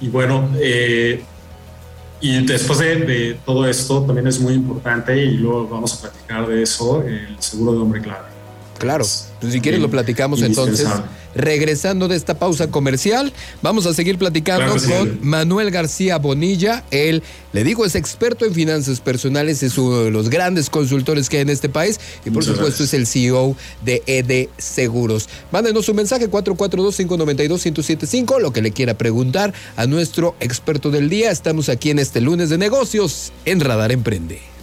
Y 0.00 0.08
bueno, 0.08 0.48
eh, 0.60 1.22
y 2.20 2.44
después 2.44 2.78
de, 2.78 3.38
todo 3.44 3.66
esto 3.68 4.02
también 4.02 4.26
es 4.26 4.40
muy 4.40 4.54
importante 4.54 5.16
y 5.16 5.36
luego 5.36 5.68
vamos 5.68 5.94
a 5.94 6.00
platicar 6.02 6.46
de 6.46 6.62
eso, 6.62 7.02
el 7.02 7.36
seguro 7.38 7.72
de 7.72 7.78
hombre 7.78 8.00
clave. 8.00 8.28
Claro, 8.78 9.04
pues 9.40 9.52
si 9.52 9.60
quieres 9.60 9.80
lo 9.80 9.90
platicamos 9.90 10.42
entonces. 10.42 10.86
Regresando 11.34 12.08
de 12.08 12.16
esta 12.16 12.38
pausa 12.38 12.70
comercial, 12.70 13.34
vamos 13.62 13.86
a 13.86 13.94
seguir 13.94 14.18
platicando 14.18 14.76
con 14.86 15.18
Manuel 15.22 15.70
García 15.70 16.18
Bonilla. 16.18 16.84
Él, 16.90 17.22
le 17.52 17.62
digo, 17.64 17.84
es 17.84 17.94
experto 17.94 18.46
en 18.46 18.54
finanzas 18.54 19.00
personales, 19.00 19.62
es 19.62 19.78
uno 19.78 20.04
de 20.04 20.10
los 20.10 20.30
grandes 20.30 20.70
consultores 20.70 21.28
que 21.28 21.36
hay 21.36 21.42
en 21.42 21.50
este 21.50 21.68
país 21.68 22.00
y 22.24 22.30
por 22.30 22.42
supuesto 22.44 22.84
es 22.84 22.94
el 22.94 23.06
CEO 23.06 23.54
de 23.84 24.02
ED 24.06 24.48
Seguros. 24.58 25.28
Mándenos 25.52 25.88
un 25.88 25.96
mensaje 25.96 26.30
442-592-1075, 26.30 28.40
lo 28.40 28.52
que 28.52 28.62
le 28.62 28.72
quiera 28.72 28.94
preguntar 28.94 29.52
a 29.76 29.86
nuestro 29.86 30.34
experto 30.40 30.90
del 30.90 31.08
día. 31.08 31.30
Estamos 31.30 31.68
aquí 31.68 31.90
en 31.90 31.98
este 31.98 32.20
lunes 32.20 32.50
de 32.50 32.58
negocios 32.58 33.32
en 33.44 33.60
Radar 33.60 33.92
Emprende. 33.92 34.57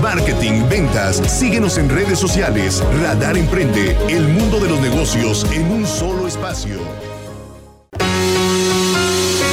Marketing, 0.00 0.66
ventas. 0.70 1.16
Síguenos 1.26 1.76
en 1.76 1.90
redes 1.90 2.18
sociales. 2.18 2.82
Radar 3.02 3.36
Emprende, 3.36 3.96
el 4.08 4.26
mundo 4.28 4.58
de 4.58 4.68
los 4.70 4.80
negocios 4.80 5.46
en 5.52 5.70
un 5.70 5.86
solo 5.86 6.26
espacio. 6.26 6.78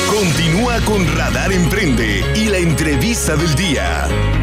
Continúa 0.07 0.79
con 0.85 1.05
Radar 1.17 1.51
Emprende 1.51 2.23
y 2.33 2.45
la 2.45 2.59
entrevista 2.59 3.35
del 3.35 3.53
día. 3.55 4.38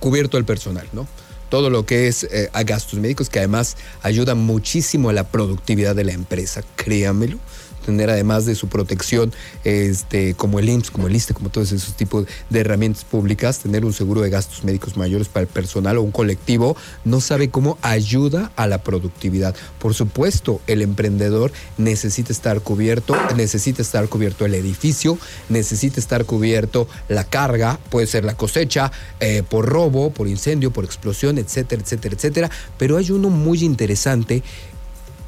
cubierto 0.00 0.38
el 0.38 0.44
personal, 0.44 0.86
¿no? 0.92 1.06
Todo 1.48 1.70
lo 1.70 1.86
que 1.86 2.08
es 2.08 2.24
eh, 2.24 2.50
a 2.52 2.62
gastos 2.62 2.98
médicos, 2.98 3.30
que 3.30 3.38
además 3.38 3.76
ayuda 4.02 4.34
muchísimo 4.34 5.08
a 5.08 5.12
la 5.12 5.24
productividad 5.24 5.96
de 5.96 6.04
la 6.04 6.12
empresa, 6.12 6.62
créanmelo 6.76 7.38
tener 7.88 8.10
además 8.10 8.44
de 8.44 8.54
su 8.54 8.68
protección, 8.68 9.32
este, 9.64 10.34
como 10.34 10.58
el 10.58 10.68
IMSS, 10.68 10.90
como 10.90 11.06
el 11.06 11.16
ISTE, 11.16 11.32
como 11.32 11.48
todos 11.48 11.72
esos 11.72 11.94
tipos 11.94 12.26
de 12.50 12.60
herramientas 12.60 13.04
públicas, 13.04 13.60
tener 13.60 13.86
un 13.86 13.94
seguro 13.94 14.20
de 14.20 14.28
gastos 14.28 14.62
médicos 14.62 14.98
mayores 14.98 15.28
para 15.28 15.44
el 15.44 15.48
personal 15.48 15.96
o 15.96 16.02
un 16.02 16.10
colectivo, 16.10 16.76
no 17.06 17.22
sabe 17.22 17.48
cómo 17.48 17.78
ayuda 17.80 18.52
a 18.56 18.66
la 18.66 18.82
productividad. 18.82 19.56
Por 19.78 19.94
supuesto, 19.94 20.60
el 20.66 20.82
emprendedor 20.82 21.50
necesita 21.78 22.30
estar 22.30 22.60
cubierto, 22.60 23.16
necesita 23.34 23.80
estar 23.80 24.06
cubierto 24.10 24.44
el 24.44 24.54
edificio, 24.54 25.16
necesita 25.48 25.98
estar 25.98 26.26
cubierto 26.26 26.88
la 27.08 27.24
carga, 27.24 27.78
puede 27.88 28.06
ser 28.06 28.26
la 28.26 28.36
cosecha, 28.36 28.92
eh, 29.20 29.42
por 29.48 29.64
robo, 29.64 30.10
por 30.10 30.28
incendio, 30.28 30.72
por 30.72 30.84
explosión, 30.84 31.38
etcétera, 31.38 31.80
etcétera, 31.80 32.14
etcétera. 32.16 32.50
Pero 32.76 32.98
hay 32.98 33.10
uno 33.12 33.30
muy 33.30 33.64
interesante 33.64 34.42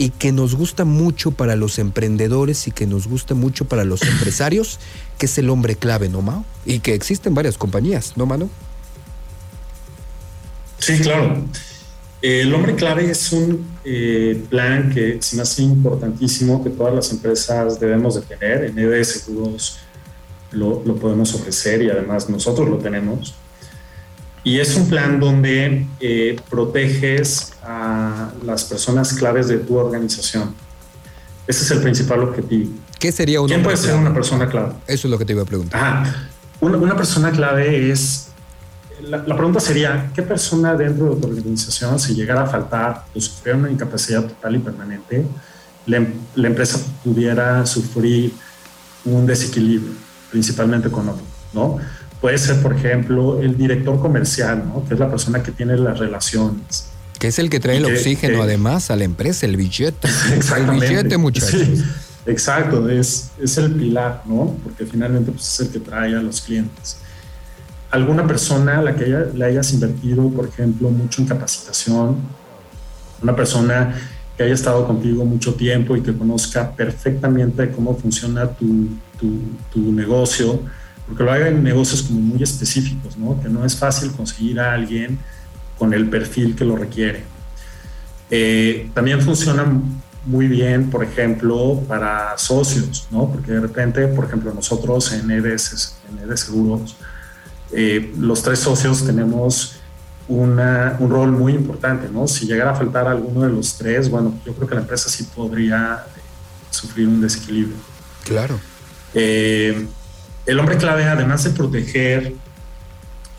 y 0.00 0.08
que 0.08 0.32
nos 0.32 0.54
gusta 0.54 0.86
mucho 0.86 1.30
para 1.30 1.56
los 1.56 1.78
emprendedores 1.78 2.66
y 2.66 2.70
que 2.70 2.86
nos 2.86 3.06
gusta 3.06 3.34
mucho 3.34 3.66
para 3.66 3.84
los 3.84 4.00
empresarios, 4.00 4.78
que 5.18 5.26
es 5.26 5.36
el 5.36 5.50
hombre 5.50 5.76
clave, 5.76 6.08
¿no, 6.08 6.22
Mao? 6.22 6.42
Y 6.64 6.78
que 6.78 6.94
existen 6.94 7.34
varias 7.34 7.58
compañías, 7.58 8.16
¿no, 8.16 8.24
Mano? 8.24 8.48
Sí, 10.78 10.98
claro. 11.00 11.44
El 12.22 12.54
hombre 12.54 12.76
clave 12.76 13.10
es 13.10 13.30
un 13.30 13.68
eh, 13.84 14.42
plan 14.48 14.88
que 14.88 15.18
se 15.20 15.36
me 15.36 15.42
hace 15.42 15.64
importantísimo 15.64 16.64
que 16.64 16.70
todas 16.70 16.94
las 16.94 17.10
empresas 17.10 17.78
debemos 17.78 18.14
de 18.14 18.22
tener. 18.22 18.64
En 18.64 18.78
ED 18.78 19.04
Seguros 19.04 19.80
lo, 20.50 20.82
lo 20.82 20.96
podemos 20.96 21.34
ofrecer 21.34 21.82
y 21.82 21.90
además 21.90 22.30
nosotros 22.30 22.70
lo 22.70 22.78
tenemos. 22.78 23.34
Y 24.42 24.58
es 24.58 24.74
un 24.76 24.88
plan 24.88 25.20
donde 25.20 25.86
eh, 26.00 26.36
proteges 26.48 27.52
a 27.62 28.30
las 28.44 28.64
personas 28.64 29.12
claves 29.12 29.48
de 29.48 29.58
tu 29.58 29.76
organización. 29.76 30.54
Ese 31.46 31.64
es 31.64 31.70
el 31.72 31.80
principal 31.80 32.20
objetivo. 32.20 32.70
¿Qué 32.98 33.12
sería 33.12 33.40
una 33.40 33.48
¿Quién 33.48 33.62
puede 33.62 33.76
ser 33.76 33.94
una 33.94 34.14
persona 34.14 34.48
clave? 34.48 34.74
Eso 34.86 35.08
es 35.08 35.10
lo 35.10 35.18
que 35.18 35.24
te 35.24 35.32
iba 35.32 35.42
a 35.42 35.46
preguntar. 35.46 36.06
Una, 36.60 36.96
persona 36.96 37.30
clave 37.32 37.90
es 37.90 38.28
la, 39.02 39.24
pregunta 39.24 39.60
sería, 39.60 40.10
¿qué 40.14 40.22
persona 40.22 40.74
dentro 40.74 41.14
de 41.14 41.20
tu 41.20 41.28
organización, 41.28 41.98
si 41.98 42.14
llegara 42.14 42.42
a 42.42 42.46
faltar 42.46 43.04
o 43.14 43.20
sufriera 43.20 43.58
una 43.58 43.70
incapacidad 43.70 44.22
total 44.22 44.56
y 44.56 44.58
permanente, 44.58 45.24
la, 45.86 46.06
la 46.34 46.48
empresa 46.48 46.78
pudiera 47.02 47.64
sufrir 47.64 48.34
un 49.04 49.26
desequilibrio, 49.26 49.92
principalmente 50.30 50.88
económico, 50.88 51.24
¿no? 51.54 51.78
Puede 52.20 52.38
ser, 52.38 52.60
por 52.62 52.74
ejemplo, 52.74 53.40
el 53.40 53.56
director 53.56 53.98
comercial, 54.00 54.64
¿no? 54.66 54.84
Que 54.86 54.94
es 54.94 55.00
la 55.00 55.10
persona 55.10 55.42
que 55.42 55.52
tiene 55.52 55.76
las 55.76 55.98
relaciones. 55.98 56.90
Que 57.18 57.28
es 57.28 57.38
el 57.38 57.50
que 57.50 57.60
trae 57.60 57.78
el 57.78 57.86
oxígeno 57.86 58.42
además 58.42 58.90
a 58.90 58.96
la 58.96 59.04
empresa, 59.04 59.46
el 59.46 59.56
billete. 59.56 60.08
Exactamente. 60.34 60.86
El 60.86 60.90
billete, 60.92 61.16
muchachos. 61.16 61.84
exacto, 62.26 62.88
es, 62.88 63.30
es 63.40 63.56
el 63.58 63.72
pilar, 63.72 64.22
¿no? 64.26 64.56
Porque 64.62 64.84
finalmente 64.86 65.32
pues, 65.32 65.54
es 65.54 65.60
el 65.60 65.68
que 65.72 65.80
trae 65.80 66.14
a 66.14 66.20
los 66.20 66.40
clientes 66.40 66.98
alguna 67.90 68.26
persona 68.26 68.78
a 68.78 68.82
la 68.82 68.94
que 68.94 69.06
le 69.06 69.44
hayas 69.44 69.72
invertido, 69.72 70.28
por 70.30 70.46
ejemplo, 70.46 70.90
mucho 70.90 71.22
en 71.22 71.28
capacitación, 71.28 72.16
una 73.22 73.34
persona 73.34 73.94
que 74.36 74.44
haya 74.44 74.54
estado 74.54 74.86
contigo 74.86 75.24
mucho 75.24 75.54
tiempo 75.54 75.96
y 75.96 76.00
que 76.00 76.16
conozca 76.16 76.70
perfectamente 76.70 77.70
cómo 77.70 77.96
funciona 77.96 78.48
tu, 78.48 78.88
tu, 79.72 79.92
negocio, 79.92 80.60
porque 81.10 81.24
lo 81.24 81.32
haga 81.32 81.48
en 81.48 81.64
negocios 81.64 82.04
como 82.04 82.20
muy 82.20 82.40
específicos, 82.40 83.16
¿no? 83.16 83.42
que 83.42 83.48
no 83.48 83.64
es 83.64 83.74
fácil 83.74 84.12
conseguir 84.12 84.60
a 84.60 84.74
alguien 84.74 85.18
con 85.76 85.92
el 85.92 86.08
perfil 86.08 86.54
que 86.54 86.64
lo 86.64 86.76
requiere. 86.76 87.24
Eh, 88.30 88.88
también 88.94 89.20
funciona 89.20 89.66
muy 90.24 90.46
bien, 90.46 90.88
por 90.88 91.02
ejemplo, 91.02 91.82
para 91.88 92.38
socios, 92.38 93.08
¿no? 93.10 93.28
porque 93.28 93.50
de 93.50 93.60
repente, 93.60 94.06
por 94.06 94.26
ejemplo, 94.26 94.54
nosotros 94.54 95.12
en 95.12 95.32
EDS, 95.32 95.96
en 96.08 96.30
EDS 96.30 96.40
Seguros, 96.42 96.94
eh, 97.72 98.14
los 98.16 98.44
tres 98.44 98.60
socios 98.60 99.04
tenemos 99.04 99.80
un 100.28 100.58
rol 101.10 101.32
muy 101.32 101.54
importante, 101.54 102.08
¿no? 102.08 102.28
Si 102.28 102.46
llegara 102.46 102.70
a 102.70 102.74
faltar 102.76 103.08
alguno 103.08 103.42
de 103.42 103.48
los 103.48 103.76
tres, 103.76 104.08
bueno, 104.08 104.38
yo 104.46 104.54
creo 104.54 104.68
que 104.68 104.76
la 104.76 104.82
empresa 104.82 105.08
sí 105.08 105.24
podría 105.34 106.04
sufrir 106.70 107.08
un 107.08 107.20
desequilibrio. 107.20 107.74
Claro. 108.24 108.60
Eh, 109.12 109.88
el 110.50 110.58
hombre 110.58 110.76
clave, 110.76 111.04
además 111.04 111.44
de 111.44 111.50
proteger 111.50 112.34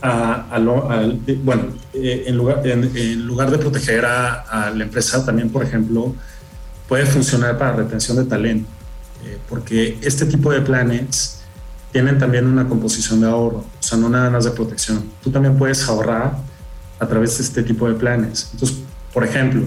a, 0.00 0.58
bueno, 1.44 1.66
en, 1.92 2.36
lugar, 2.36 2.66
en, 2.66 3.26
lugar 3.26 3.50
de 3.50 3.58
proteger 3.58 4.04
a, 4.06 4.72
la 4.74 4.84
empresa, 4.84 5.24
también, 5.24 5.50
por 5.50 5.62
ejemplo, 5.62 6.14
puede 6.88 7.04
funcionar 7.04 7.58
para 7.58 7.72
retención 7.72 8.16
de 8.16 8.24
talento, 8.24 8.68
porque 9.48 9.98
este 10.00 10.24
tipo 10.24 10.50
de 10.50 10.62
planes 10.62 11.42
tienen 11.92 12.18
también 12.18 12.46
una 12.46 12.66
composición 12.66 13.20
de 13.20 13.26
ahorro, 13.26 13.58
o 13.58 13.82
sea, 13.82 13.98
no 13.98 14.08
nada 14.08 14.30
más 14.30 14.44
de 14.44 14.52
protección. 14.52 15.04
Tú 15.22 15.30
también 15.30 15.58
puedes 15.58 15.86
ahorrar 15.86 16.38
a 16.98 17.06
través 17.06 17.36
de 17.36 17.44
este 17.44 17.62
tipo 17.62 17.86
de 17.86 17.94
planes. 17.94 18.48
Entonces, 18.54 18.78
por 19.12 19.22
ejemplo, 19.22 19.62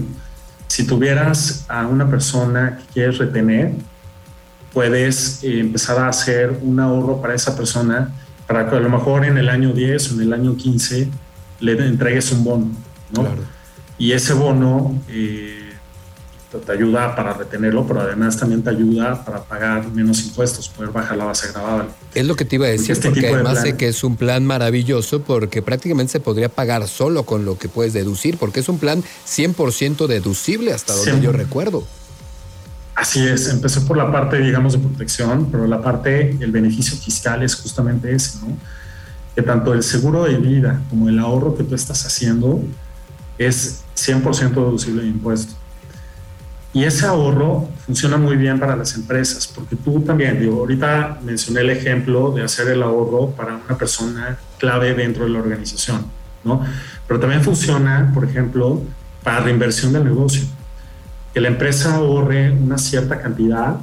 si 0.66 0.84
tuvieras 0.84 1.64
a 1.68 1.86
una 1.86 2.10
persona 2.10 2.78
que 2.78 2.94
quieres 2.94 3.18
retener, 3.18 3.74
puedes 4.72 5.42
eh, 5.42 5.60
empezar 5.60 5.98
a 5.98 6.08
hacer 6.08 6.58
un 6.62 6.80
ahorro 6.80 7.20
para 7.20 7.34
esa 7.34 7.56
persona 7.56 8.12
para 8.46 8.68
que 8.68 8.76
a 8.76 8.80
lo 8.80 8.88
mejor 8.88 9.24
en 9.24 9.38
el 9.38 9.48
año 9.48 9.72
10 9.72 10.12
o 10.12 10.14
en 10.14 10.20
el 10.20 10.32
año 10.32 10.56
15 10.56 11.08
le 11.60 11.72
entregues 11.72 12.30
un 12.32 12.44
bono, 12.44 12.70
¿no? 13.12 13.22
Claro. 13.22 13.42
Y 13.98 14.12
ese 14.12 14.34
bono 14.34 15.02
eh, 15.08 15.66
te 16.60 16.72
ayuda 16.72 17.14
para 17.14 17.34
retenerlo, 17.34 17.86
pero 17.86 18.00
además 18.00 18.36
también 18.36 18.62
te 18.62 18.70
ayuda 18.70 19.24
para 19.24 19.42
pagar 19.42 19.88
menos 19.90 20.22
impuestos, 20.24 20.68
poder 20.68 20.90
bajar 20.90 21.16
la 21.16 21.24
base 21.24 21.48
gravable. 21.52 21.90
Es 22.14 22.26
lo 22.26 22.36
que 22.36 22.44
te 22.44 22.56
iba 22.56 22.66
a 22.66 22.70
decir, 22.70 22.92
este 22.92 23.08
porque 23.08 23.28
además 23.28 23.62
sé 23.62 23.76
que 23.76 23.88
es 23.88 24.04
un 24.04 24.16
plan 24.16 24.44
maravilloso 24.44 25.22
porque 25.22 25.62
prácticamente 25.62 26.12
se 26.12 26.20
podría 26.20 26.48
pagar 26.48 26.86
solo 26.88 27.24
con 27.24 27.44
lo 27.44 27.58
que 27.58 27.68
puedes 27.68 27.92
deducir, 27.92 28.38
porque 28.38 28.60
es 28.60 28.68
un 28.68 28.78
plan 28.78 29.02
100% 29.26 30.06
deducible 30.06 30.72
hasta 30.72 30.94
donde 30.94 31.20
yo 31.20 31.32
recuerdo. 31.32 31.84
Así 32.96 33.28
es, 33.28 33.50
empezó 33.50 33.86
por 33.86 33.98
la 33.98 34.10
parte, 34.10 34.38
digamos, 34.38 34.72
de 34.72 34.78
protección, 34.78 35.50
pero 35.50 35.66
la 35.66 35.82
parte, 35.82 36.30
el 36.40 36.50
beneficio 36.50 36.96
fiscal 36.96 37.42
es 37.42 37.54
justamente 37.54 38.10
ese, 38.10 38.38
¿no? 38.38 38.56
Que 39.34 39.42
tanto 39.42 39.74
el 39.74 39.82
seguro 39.82 40.24
de 40.24 40.38
vida 40.38 40.80
como 40.88 41.10
el 41.10 41.18
ahorro 41.18 41.54
que 41.54 41.62
tú 41.62 41.74
estás 41.74 42.06
haciendo 42.06 42.62
es 43.36 43.84
100% 43.94 44.54
deducible 44.54 45.02
de 45.02 45.08
impuestos. 45.08 45.54
Y 46.72 46.84
ese 46.84 47.04
ahorro 47.04 47.68
funciona 47.84 48.16
muy 48.16 48.36
bien 48.36 48.58
para 48.58 48.74
las 48.74 48.94
empresas, 48.94 49.46
porque 49.46 49.76
tú 49.76 50.00
también, 50.00 50.40
digo, 50.40 50.60
ahorita 50.60 51.20
mencioné 51.22 51.60
el 51.60 51.70
ejemplo 51.70 52.32
de 52.32 52.44
hacer 52.44 52.68
el 52.68 52.82
ahorro 52.82 53.30
para 53.32 53.56
una 53.56 53.76
persona 53.76 54.38
clave 54.58 54.94
dentro 54.94 55.24
de 55.24 55.30
la 55.30 55.40
organización, 55.40 56.06
¿no? 56.44 56.62
Pero 57.06 57.20
también 57.20 57.42
funciona, 57.42 58.10
por 58.14 58.24
ejemplo, 58.24 58.82
para 59.22 59.40
reinversión 59.40 59.92
del 59.92 60.04
negocio. 60.04 60.46
Que 61.36 61.42
la 61.42 61.48
empresa 61.48 61.96
ahorre 61.96 62.50
una 62.50 62.78
cierta 62.78 63.20
cantidad 63.20 63.76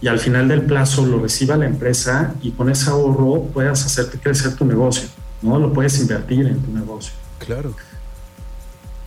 y 0.00 0.06
al 0.06 0.20
final 0.20 0.46
del 0.46 0.62
plazo 0.62 1.04
lo 1.04 1.18
reciba 1.18 1.56
la 1.56 1.66
empresa 1.66 2.34
y 2.40 2.52
con 2.52 2.70
ese 2.70 2.88
ahorro 2.88 3.46
puedas 3.52 3.84
hacerte 3.84 4.16
crecer 4.20 4.54
tu 4.54 4.64
negocio, 4.64 5.08
¿no? 5.42 5.58
Lo 5.58 5.72
puedes 5.72 5.98
invertir 5.98 6.46
en 6.46 6.60
tu 6.60 6.70
negocio. 6.70 7.12
Claro. 7.44 7.74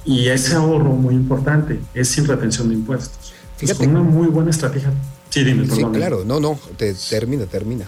Y 0.04 0.28
ese 0.28 0.54
ahorro 0.56 0.90
muy 0.90 1.16
importante 1.16 1.80
es 1.94 2.10
sin 2.10 2.28
retención 2.28 2.68
de 2.68 2.76
impuestos. 2.76 3.32
Fíjate. 3.56 3.84
Es 3.84 3.90
una 3.90 4.02
muy 4.02 4.28
buena 4.28 4.50
estrategia. 4.50 4.92
Sí, 5.30 5.46
dime, 5.46 5.66
perdón. 5.66 5.94
Sí, 5.94 5.98
claro, 5.98 6.26
no, 6.26 6.42
no, 6.42 6.60
te, 6.76 6.94
termina, 6.94 7.46
termina. 7.46 7.86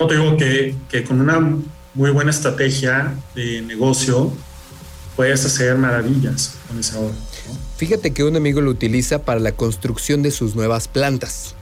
No 0.00 0.08
te 0.08 0.16
digo 0.16 0.36
que, 0.36 0.74
que 0.88 1.04
con 1.04 1.20
una 1.20 1.38
muy 1.94 2.10
buena 2.10 2.32
estrategia 2.32 3.14
de 3.36 3.62
negocio 3.62 4.32
puedes 5.14 5.44
hacer 5.44 5.76
maravillas 5.76 6.56
con 6.66 6.80
ese 6.80 6.96
ahorro. 6.96 7.29
Fíjate 7.80 8.10
que 8.10 8.24
un 8.24 8.36
amigo 8.36 8.60
lo 8.60 8.70
utiliza 8.70 9.22
para 9.22 9.40
la 9.40 9.52
construcción 9.52 10.20
de 10.20 10.30
sus 10.30 10.54
nuevas 10.54 10.86
plantas. 10.86 11.54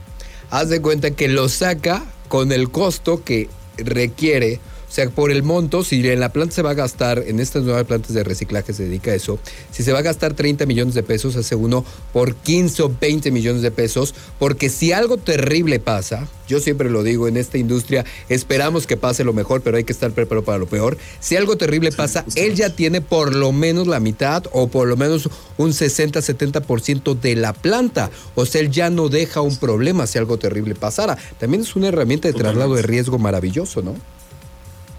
Haz 0.49 0.67
de 0.67 0.81
cuenta 0.81 1.11
que 1.11 1.29
lo 1.29 1.47
saca 1.47 2.03
con 2.27 2.51
el 2.51 2.69
costo 2.71 3.23
que 3.23 3.47
requiere 3.77 4.59
o 4.89 4.91
sea, 4.91 5.07
por 5.11 5.29
el 5.29 5.43
monto, 5.43 5.83
si 5.83 6.05
en 6.07 6.19
la 6.19 6.29
planta 6.29 6.55
se 6.55 6.61
va 6.63 6.71
a 6.71 6.73
gastar, 6.73 7.23
en 7.27 7.39
estas 7.39 7.61
nuevas 7.63 7.83
plantas 7.83 8.13
de 8.13 8.23
reciclaje 8.23 8.73
se 8.73 8.85
dedica 8.85 9.11
a 9.11 9.15
eso, 9.15 9.37
si 9.71 9.83
se 9.83 9.93
va 9.93 9.99
a 9.99 10.01
gastar 10.01 10.33
30 10.33 10.65
millones 10.65 10.95
de 10.95 11.03
pesos, 11.03 11.35
hace 11.35 11.53
uno 11.53 11.85
por 12.11 12.33
15 12.35 12.81
o 12.81 12.91
20 12.99 13.29
millones 13.29 13.61
de 13.61 13.69
pesos, 13.69 14.15
porque 14.39 14.69
si 14.69 14.91
algo 14.91 15.17
terrible 15.17 15.79
pasa, 15.79 16.27
yo 16.47 16.59
siempre 16.59 16.89
lo 16.89 17.03
digo, 17.03 17.27
en 17.27 17.37
esta 17.37 17.59
industria 17.59 18.03
esperamos 18.29 18.87
que 18.87 18.97
pase 18.97 19.23
lo 19.23 19.31
mejor, 19.31 19.61
pero 19.61 19.77
hay 19.77 19.83
que 19.83 19.93
estar 19.93 20.11
preparado 20.11 20.43
para 20.43 20.57
lo 20.57 20.65
peor. 20.65 20.97
Si 21.19 21.35
algo 21.35 21.55
terrible 21.55 21.91
pasa, 21.91 22.25
él 22.35 22.55
ya 22.55 22.71
tiene 22.71 23.01
por 23.01 23.35
lo 23.35 23.51
menos 23.51 23.85
la 23.85 23.99
mitad 23.99 24.45
o 24.51 24.69
por 24.69 24.87
lo 24.87 24.97
menos 24.97 25.29
un 25.57 25.69
60-70% 25.69 27.19
de 27.19 27.35
la 27.35 27.53
planta. 27.53 28.09
O 28.33 28.47
sea, 28.47 28.61
él 28.61 28.71
ya 28.71 28.89
no 28.89 29.09
deja 29.09 29.41
un 29.41 29.57
problema 29.57 30.07
si 30.07 30.17
algo 30.17 30.39
terrible 30.39 30.73
pasara. 30.73 31.15
También 31.37 31.61
es 31.61 31.75
una 31.75 31.89
herramienta 31.89 32.27
de 32.27 32.33
traslado 32.33 32.73
de 32.73 32.81
riesgo 32.81 33.19
maravilloso, 33.19 33.83
¿no? 33.83 33.93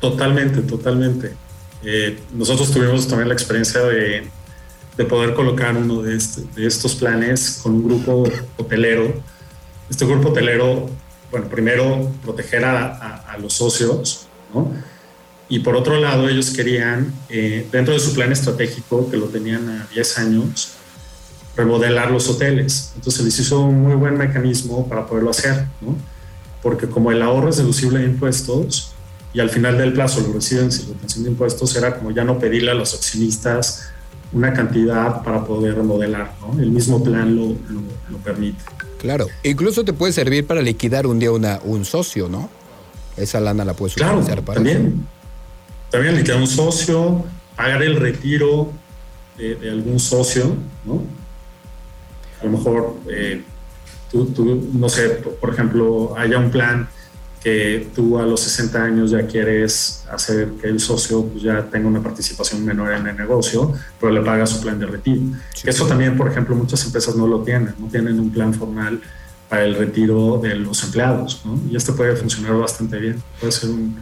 Totalmente, 0.00 0.62
totalmente. 0.62 1.34
Eh, 1.84 2.18
nosotros 2.32 2.70
tuvimos 2.70 3.06
también 3.06 3.28
la 3.28 3.34
experiencia 3.34 3.82
de, 3.82 4.28
poder 5.08 5.32
colocar 5.32 5.74
uno 5.76 6.02
de, 6.02 6.14
este, 6.14 6.42
de, 6.54 6.66
estos 6.66 6.94
planes 6.94 7.60
con 7.62 7.72
un 7.72 7.84
grupo 7.84 8.24
hotelero. 8.58 9.14
Este 9.88 10.04
grupo 10.04 10.28
hotelero, 10.28 10.90
bueno, 11.30 11.48
primero 11.48 12.10
proteger 12.22 12.64
a, 12.64 13.36
los 13.40 13.54
socios, 13.54 14.26
¿no? 14.52 14.70
Y 15.48 15.60
por 15.60 15.74
otro 15.74 15.98
lado, 15.98 16.28
ellos 16.28 16.50
querían, 16.50 17.14
eh, 17.30 17.66
dentro 17.72 17.94
de 17.94 18.00
su 18.00 18.12
plan 18.12 18.30
estratégico, 18.30 19.10
que 19.10 19.16
lo 19.16 19.26
tenían 19.26 19.68
a 19.68 19.86
10 19.94 20.18
años, 20.18 20.72
remodelar 21.56 22.10
los 22.10 22.28
hoteles. 22.28 22.92
Entonces 22.96 23.24
les 23.24 23.38
hizo 23.38 23.60
un 23.60 23.80
muy 23.80 23.94
buen 23.94 24.18
mecanismo 24.18 24.86
para 24.88 25.06
poderlo 25.06 25.30
hacer, 25.30 25.66
¿no? 25.80 25.96
Porque 26.62 26.86
como 26.86 27.10
el 27.10 27.22
ahorro 27.22 27.48
es 27.48 27.56
deducible 27.56 28.00
de 28.00 28.04
impuestos, 28.04 28.92
y 29.32 29.40
al 29.40 29.50
final 29.50 29.78
del 29.78 29.92
plazo 29.92 30.20
lo 30.20 30.32
reciben 30.32 30.72
sin 30.72 30.88
retención 30.88 31.24
de 31.24 31.30
impuestos, 31.30 31.74
era 31.76 31.96
como 31.96 32.10
ya 32.10 32.24
no 32.24 32.38
pedirle 32.38 32.72
a 32.72 32.74
los 32.74 32.94
accionistas 32.94 33.90
una 34.32 34.52
cantidad 34.52 35.22
para 35.22 35.44
poder 35.44 35.76
remodelar, 35.76 36.34
¿no? 36.40 36.60
El 36.60 36.70
mismo 36.70 37.02
plan 37.02 37.34
lo, 37.34 37.48
lo, 38.08 38.18
permite. 38.18 38.62
Claro, 38.98 39.26
incluso 39.42 39.84
te 39.84 39.92
puede 39.92 40.12
servir 40.12 40.46
para 40.46 40.62
liquidar 40.62 41.06
un 41.06 41.18
día 41.18 41.32
una, 41.32 41.60
un 41.64 41.84
socio, 41.84 42.28
¿no? 42.28 42.48
Esa 43.16 43.40
lana 43.40 43.64
la 43.64 43.74
puedes 43.74 43.96
utilizar 43.96 44.42
para 44.42 44.56
también, 44.56 45.06
También 45.90 46.16
liquidar 46.16 46.38
un 46.38 46.46
socio, 46.46 47.24
pagar 47.56 47.82
el 47.82 47.96
retiro 47.96 48.72
de, 49.36 49.70
algún 49.70 49.98
socio, 49.98 50.56
¿no? 50.84 51.02
A 52.40 52.44
lo 52.44 52.50
mejor, 52.52 52.96
eh, 53.10 53.42
tú, 54.10 54.26
tú, 54.26 54.70
no 54.72 54.88
sé, 54.88 55.08
por 55.40 55.52
ejemplo, 55.52 56.14
haya 56.16 56.38
un 56.38 56.50
plan 56.50 56.88
que 57.42 57.88
tú 57.94 58.18
a 58.18 58.22
los 58.22 58.40
60 58.40 58.82
años 58.82 59.10
ya 59.10 59.26
quieres 59.26 60.04
hacer 60.10 60.48
que 60.60 60.68
el 60.68 60.78
socio 60.78 61.24
pues, 61.24 61.42
ya 61.42 61.62
tenga 61.70 61.88
una 61.88 62.02
participación 62.02 62.64
menor 62.64 62.92
en 62.92 63.06
el 63.06 63.16
negocio, 63.16 63.72
pero 63.98 64.12
le 64.12 64.20
paga 64.20 64.46
su 64.46 64.60
plan 64.60 64.78
de 64.78 64.86
retiro. 64.86 65.22
Eso 65.64 65.86
también, 65.86 66.16
por 66.16 66.30
ejemplo, 66.30 66.54
muchas 66.54 66.84
empresas 66.84 67.16
no 67.16 67.26
lo 67.26 67.42
tienen, 67.42 67.74
no 67.78 67.88
tienen 67.88 68.20
un 68.20 68.30
plan 68.30 68.52
formal 68.52 69.00
para 69.48 69.64
el 69.64 69.74
retiro 69.74 70.38
de 70.38 70.54
los 70.54 70.84
empleados, 70.84 71.42
¿no? 71.44 71.58
Y 71.70 71.76
esto 71.76 71.96
puede 71.96 72.14
funcionar 72.14 72.56
bastante 72.56 72.98
bien, 72.98 73.22
puede 73.40 73.52
ser 73.52 73.70
un, 73.70 73.96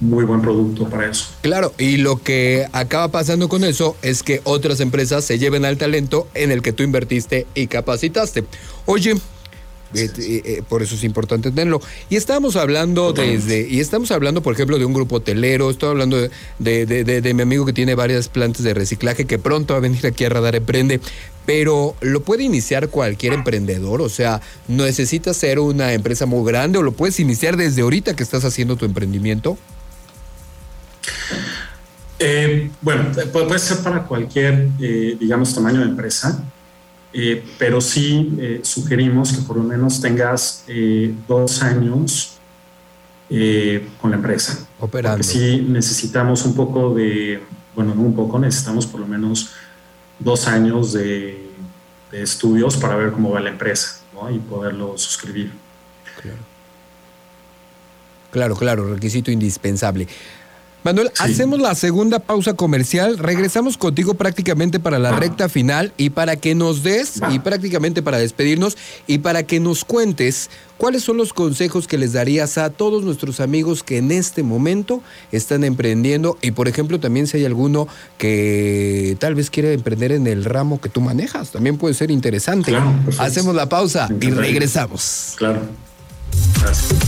muy 0.00 0.24
buen 0.24 0.40
producto 0.40 0.88
para 0.88 1.10
eso. 1.10 1.26
Claro, 1.42 1.74
y 1.78 1.96
lo 1.96 2.22
que 2.22 2.68
acaba 2.72 3.08
pasando 3.08 3.48
con 3.48 3.64
eso 3.64 3.96
es 4.02 4.22
que 4.22 4.40
otras 4.44 4.80
empresas 4.80 5.24
se 5.24 5.38
lleven 5.38 5.64
al 5.64 5.76
talento 5.76 6.28
en 6.34 6.50
el 6.52 6.62
que 6.62 6.72
tú 6.72 6.82
invertiste 6.82 7.46
y 7.54 7.66
capacitaste. 7.66 8.44
Oye, 8.86 9.16
eh, 9.94 10.10
eh, 10.18 10.42
eh, 10.44 10.62
por 10.68 10.82
eso 10.82 10.94
es 10.94 11.04
importante 11.04 11.50
tenerlo. 11.50 11.80
Y 12.10 12.16
estamos 12.16 12.56
hablando 12.56 13.12
desde, 13.12 13.66
y 13.68 13.80
estamos 13.80 14.10
hablando, 14.10 14.42
por 14.42 14.52
ejemplo, 14.52 14.78
de 14.78 14.84
un 14.84 14.92
grupo 14.92 15.16
hotelero, 15.16 15.70
estoy 15.70 15.90
hablando 15.90 16.18
de, 16.58 16.86
de, 16.86 17.34
mi 17.34 17.42
amigo 17.42 17.64
que 17.64 17.72
tiene 17.72 17.94
varias 17.94 18.28
plantas 18.28 18.62
de 18.62 18.74
reciclaje 18.74 19.24
que 19.24 19.38
pronto 19.38 19.74
va 19.74 19.78
a 19.78 19.80
venir 19.80 20.06
aquí 20.06 20.24
a 20.24 20.28
Radar 20.28 20.56
Emprende, 20.56 21.00
pero 21.46 21.94
lo 22.02 22.22
puede 22.22 22.44
iniciar 22.44 22.88
cualquier 22.90 23.32
emprendedor, 23.32 24.02
o 24.02 24.10
sea, 24.10 24.42
no 24.66 24.84
necesitas 24.84 25.36
ser 25.36 25.58
una 25.58 25.94
empresa 25.94 26.26
muy 26.26 26.46
grande 26.46 26.78
o 26.78 26.82
lo 26.82 26.92
puedes 26.92 27.18
iniciar 27.18 27.56
desde 27.56 27.80
ahorita 27.82 28.14
que 28.14 28.22
estás 28.22 28.44
haciendo 28.44 28.76
tu 28.76 28.84
emprendimiento. 28.84 29.56
bueno, 32.82 33.10
puede 33.32 33.58
ser 33.58 33.78
para 33.78 34.02
cualquier, 34.04 34.68
digamos, 34.76 35.54
tamaño 35.54 35.80
de 35.80 35.86
empresa. 35.86 36.44
Eh, 37.12 37.42
pero 37.58 37.80
sí 37.80 38.36
eh, 38.38 38.60
sugerimos 38.62 39.32
que 39.32 39.42
por 39.42 39.56
lo 39.56 39.62
menos 39.62 40.00
tengas 40.00 40.64
eh, 40.68 41.14
dos 41.26 41.62
años 41.62 42.34
con 44.00 44.10
la 44.10 44.16
empresa. 44.16 44.66
Operando. 44.80 45.18
Porque 45.18 45.24
sí 45.24 45.66
necesitamos 45.68 46.46
un 46.46 46.54
poco 46.54 46.94
de, 46.94 47.42
bueno, 47.74 47.94
no 47.94 48.00
un 48.00 48.14
poco, 48.14 48.38
necesitamos 48.38 48.86
por 48.86 49.00
lo 49.00 49.06
menos 49.06 49.50
dos 50.18 50.46
años 50.48 50.94
de, 50.94 51.46
estudios 52.10 52.78
para 52.78 52.96
ver 52.96 53.12
cómo 53.12 53.30
va 53.30 53.40
la 53.40 53.50
empresa 53.50 54.00
y 54.32 54.38
poderlo 54.38 54.96
suscribir. 54.96 55.52
Claro. 56.22 56.38
Claro, 58.30 58.56
claro, 58.56 58.94
requisito 58.94 59.30
indispensable. 59.30 60.08
Manuel, 60.88 61.10
hacemos 61.18 61.60
la 61.60 61.74
segunda 61.74 62.18
pausa 62.18 62.54
comercial, 62.54 63.18
regresamos 63.18 63.76
contigo 63.76 64.14
prácticamente 64.14 64.80
para 64.80 64.98
la 64.98 65.12
recta 65.12 65.50
final 65.50 65.92
y 65.98 66.08
para 66.08 66.36
que 66.36 66.54
nos 66.54 66.82
des, 66.82 67.20
y 67.30 67.40
prácticamente 67.40 68.02
para 68.02 68.16
despedirnos, 68.16 68.78
y 69.06 69.18
para 69.18 69.42
que 69.42 69.60
nos 69.60 69.84
cuentes 69.84 70.48
cuáles 70.78 71.04
son 71.04 71.18
los 71.18 71.34
consejos 71.34 71.86
que 71.86 71.98
les 71.98 72.14
darías 72.14 72.56
a 72.56 72.70
todos 72.70 73.04
nuestros 73.04 73.40
amigos 73.40 73.82
que 73.82 73.98
en 73.98 74.10
este 74.10 74.42
momento 74.42 75.02
están 75.30 75.62
emprendiendo 75.62 76.38
y 76.40 76.52
por 76.52 76.68
ejemplo 76.68 76.98
también 76.98 77.26
si 77.26 77.36
hay 77.36 77.44
alguno 77.44 77.86
que 78.16 79.14
tal 79.20 79.34
vez 79.34 79.50
quiere 79.50 79.74
emprender 79.74 80.12
en 80.12 80.26
el 80.26 80.46
ramo 80.46 80.80
que 80.80 80.88
tú 80.88 81.02
manejas, 81.02 81.50
también 81.50 81.76
puede 81.76 81.92
ser 81.92 82.10
interesante. 82.10 82.74
hacemos 83.18 83.54
la 83.54 83.68
pausa 83.68 84.08
y 84.18 84.30
regresamos. 84.30 85.34
Claro. 85.36 85.60
Gracias. 86.62 87.07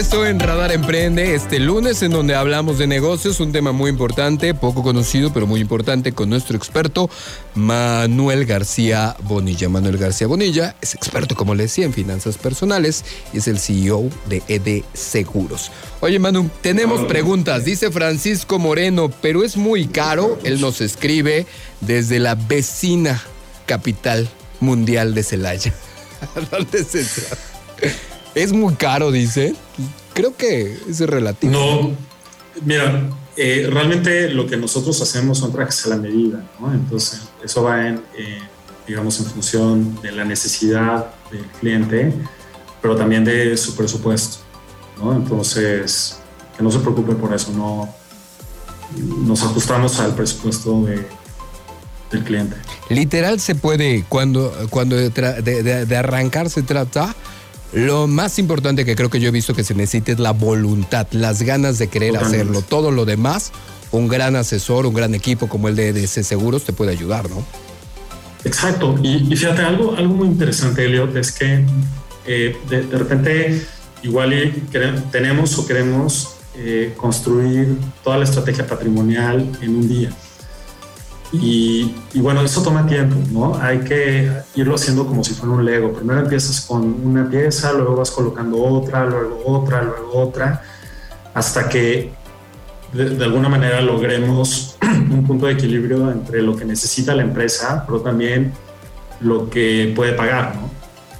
Regreso 0.00 0.24
en 0.24 0.40
Radar 0.40 0.72
Emprende 0.72 1.34
este 1.34 1.58
lunes 1.58 2.02
en 2.02 2.12
donde 2.12 2.34
hablamos 2.34 2.78
de 2.78 2.86
negocios, 2.86 3.38
un 3.38 3.52
tema 3.52 3.72
muy 3.72 3.90
importante, 3.90 4.54
poco 4.54 4.82
conocido 4.82 5.30
pero 5.30 5.46
muy 5.46 5.60
importante 5.60 6.12
con 6.12 6.30
nuestro 6.30 6.56
experto 6.56 7.10
Manuel 7.54 8.46
García 8.46 9.14
Bonilla. 9.24 9.68
Manuel 9.68 9.98
García 9.98 10.26
Bonilla 10.26 10.74
es 10.80 10.94
experto, 10.94 11.34
como 11.34 11.54
le 11.54 11.64
decía, 11.64 11.84
en 11.84 11.92
finanzas 11.92 12.38
personales 12.38 13.04
y 13.34 13.38
es 13.38 13.48
el 13.48 13.58
CEO 13.58 14.08
de 14.26 14.42
ED 14.48 14.84
Seguros. 14.94 15.70
Oye 16.00 16.18
Manu, 16.18 16.48
tenemos 16.62 17.02
preguntas, 17.02 17.66
dice 17.66 17.90
Francisco 17.90 18.58
Moreno, 18.58 19.10
pero 19.20 19.44
es 19.44 19.58
muy 19.58 19.86
caro, 19.86 20.38
él 20.44 20.62
nos 20.62 20.80
escribe 20.80 21.46
desde 21.82 22.20
la 22.20 22.36
vecina 22.36 23.22
capital 23.66 24.30
mundial 24.60 25.12
de 25.12 25.24
Celaya. 25.24 25.74
¿Dónde 26.50 26.84
se 26.84 27.04
es 28.34 28.52
muy 28.52 28.74
caro, 28.74 29.10
dice. 29.10 29.54
Creo 30.14 30.36
que 30.36 30.78
es 30.88 31.00
relativo. 31.00 31.52
No, 31.52 31.92
mira, 32.64 33.08
eh, 33.36 33.68
realmente 33.70 34.28
lo 34.28 34.46
que 34.46 34.56
nosotros 34.56 35.00
hacemos 35.00 35.38
son 35.38 35.52
trajes 35.52 35.86
a 35.86 35.90
la 35.90 35.96
medida, 35.96 36.44
¿no? 36.60 36.72
Entonces, 36.72 37.22
eso 37.42 37.62
va 37.62 37.86
en, 37.86 38.02
eh, 38.18 38.38
digamos, 38.86 39.18
en 39.20 39.26
función 39.26 40.02
de 40.02 40.12
la 40.12 40.24
necesidad 40.24 41.06
del 41.30 41.44
cliente, 41.60 42.12
pero 42.82 42.96
también 42.96 43.24
de 43.24 43.56
su 43.56 43.74
presupuesto, 43.76 44.38
¿no? 44.98 45.14
Entonces, 45.14 46.18
que 46.56 46.62
no 46.62 46.70
se 46.70 46.80
preocupe 46.80 47.14
por 47.14 47.32
eso, 47.34 47.52
no 47.52 47.88
nos 49.24 49.42
ajustamos 49.42 50.00
al 50.00 50.14
presupuesto 50.14 50.84
del 52.10 52.24
cliente. 52.24 52.56
Literal 52.88 53.38
se 53.38 53.54
puede, 53.54 54.04
cuando, 54.08 54.52
cuando 54.68 54.96
de, 54.96 55.10
de 55.86 55.96
arrancar 55.96 56.50
se 56.50 56.62
trata, 56.62 57.14
lo 57.72 58.06
más 58.06 58.38
importante 58.38 58.84
que 58.84 58.96
creo 58.96 59.10
que 59.10 59.20
yo 59.20 59.28
he 59.28 59.32
visto 59.32 59.54
que 59.54 59.64
se 59.64 59.74
necesita 59.74 60.12
es 60.12 60.18
la 60.18 60.32
voluntad, 60.32 61.06
las 61.12 61.42
ganas 61.42 61.78
de 61.78 61.88
querer 61.88 62.16
hacerlo. 62.16 62.62
Todo 62.62 62.90
lo 62.90 63.04
demás, 63.04 63.52
un 63.92 64.08
gran 64.08 64.36
asesor, 64.36 64.86
un 64.86 64.94
gran 64.94 65.14
equipo 65.14 65.48
como 65.48 65.68
el 65.68 65.76
de 65.76 65.88
EDC 65.88 66.22
Seguros 66.22 66.64
te 66.64 66.72
puede 66.72 66.92
ayudar, 66.92 67.30
¿no? 67.30 67.44
Exacto. 68.44 68.98
Y, 69.02 69.24
fíjate, 69.36 69.62
algo, 69.62 69.94
algo 69.96 70.14
muy 70.14 70.28
interesante, 70.28 70.84
Elliot, 70.84 71.14
es 71.16 71.32
que 71.32 71.64
eh, 72.26 72.56
de, 72.68 72.82
repente 72.98 73.62
igual 74.02 74.54
tenemos 75.10 75.58
o 75.58 75.66
queremos 75.66 76.36
eh, 76.56 76.94
construir 76.96 77.76
toda 78.02 78.18
la 78.18 78.24
estrategia 78.24 78.66
patrimonial 78.66 79.50
en 79.60 79.76
un 79.76 79.88
día. 79.88 80.10
Y, 81.32 81.94
bueno, 82.16 82.42
eso 82.42 82.62
toma 82.62 82.86
tiempo, 82.86 83.16
¿no? 83.30 83.56
Hay 83.60 83.80
que 83.80 84.30
irlo 84.56 84.74
haciendo 84.74 85.06
como 85.06 85.22
si 85.22 85.34
fuera 85.34 85.54
un 85.54 85.64
Lego. 85.64 85.92
Primero 85.92 86.20
empiezas 86.20 86.62
con 86.62 86.82
una 86.82 87.28
pieza, 87.28 87.72
luego 87.72 87.96
vas 87.96 88.10
colocando 88.10 88.60
otra, 88.62 89.04
luego 89.06 89.42
otra, 89.46 89.82
luego 89.82 90.12
otra, 90.12 90.62
hasta 91.32 91.68
que 91.68 92.12
de, 92.92 93.24
alguna 93.24 93.48
manera 93.48 93.80
logremos 93.80 94.76
un 94.82 95.24
punto 95.24 95.46
de 95.46 95.52
equilibrio 95.52 96.10
entre 96.10 96.42
lo 96.42 96.56
que 96.56 96.64
necesita 96.64 97.14
la 97.14 97.22
empresa, 97.22 97.84
pero 97.86 98.00
también 98.00 98.52
lo 99.20 99.48
que 99.48 99.92
puede 99.94 100.14
pagar, 100.14 100.56
¿no? 100.56 100.68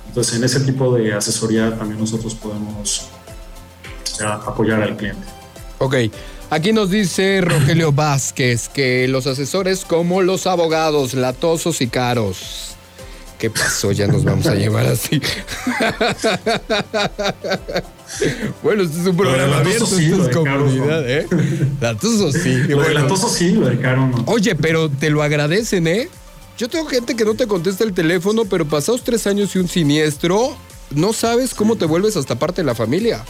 Entonces, 0.09 0.37
en 0.39 0.43
ese 0.43 0.61
tipo 0.61 0.93
de 0.93 1.15
asesoría 1.15 1.77
también 1.79 2.01
nosotros 2.01 2.35
podemos 2.35 3.09
apoyar 4.45 4.83
al 4.83 4.97
cliente. 4.97 5.25
Ok. 5.79 5.95
Aquí 6.51 6.73
nos 6.73 6.91
dice 6.91 7.41
Rogelio 7.43 7.93
Vázquez 7.93 8.69
que 8.69 9.07
los 9.07 9.29
asesores 9.29 9.85
como 9.85 10.21
los 10.21 10.49
abogados, 10.49 11.15
latosos 11.15 11.81
y 11.81 11.87
caros. 11.87 12.75
¿Qué 13.39 13.51
pasó? 13.51 13.93
Ya 13.93 14.09
nos 14.09 14.25
vamos 14.25 14.47
a 14.49 14.57
llevar 14.57 14.85
así. 14.87 15.19
bueno, 18.65 18.83
este 18.83 19.01
es 19.01 19.07
un 19.07 19.17
programa 19.17 19.59
abierto, 19.59 19.87
sí, 19.87 20.13
es 20.13 20.29
comunidad, 20.35 21.09
¿eh? 21.09 21.29
Latoso 21.81 22.33
sí. 22.33 22.57
Lo 22.69 22.83
de 22.83 22.95
latoso 22.95 23.29
sí, 23.29 23.53
lo 23.53 23.69
de 23.69 23.79
caro 23.79 24.09
no. 24.09 24.25
Oye, 24.27 24.57
pero 24.57 24.91
te 24.91 25.09
lo 25.09 25.23
agradecen, 25.23 25.87
¿eh? 25.87 26.09
Yo 26.59 26.69
tengo 26.69 26.85
gente 26.87 27.15
que 27.15 27.25
no 27.25 27.35
te 27.35 27.47
contesta 27.47 27.85
el 27.85 27.95
teléfono, 27.95 28.45
pero 28.45 28.67
pasados 28.67 29.05
tres 29.05 29.27
años 29.29 29.55
y 29.55 29.61
un 29.61 29.69
siniestro, 29.69 30.57
no 30.91 31.13
sabes 31.13 31.55
cómo 31.55 31.77
te 31.77 31.87
vuelves 31.87 32.17
hasta 32.17 32.35
parte 32.35 32.63
de 32.63 32.67
la 32.67 32.75
familia. 32.75 33.25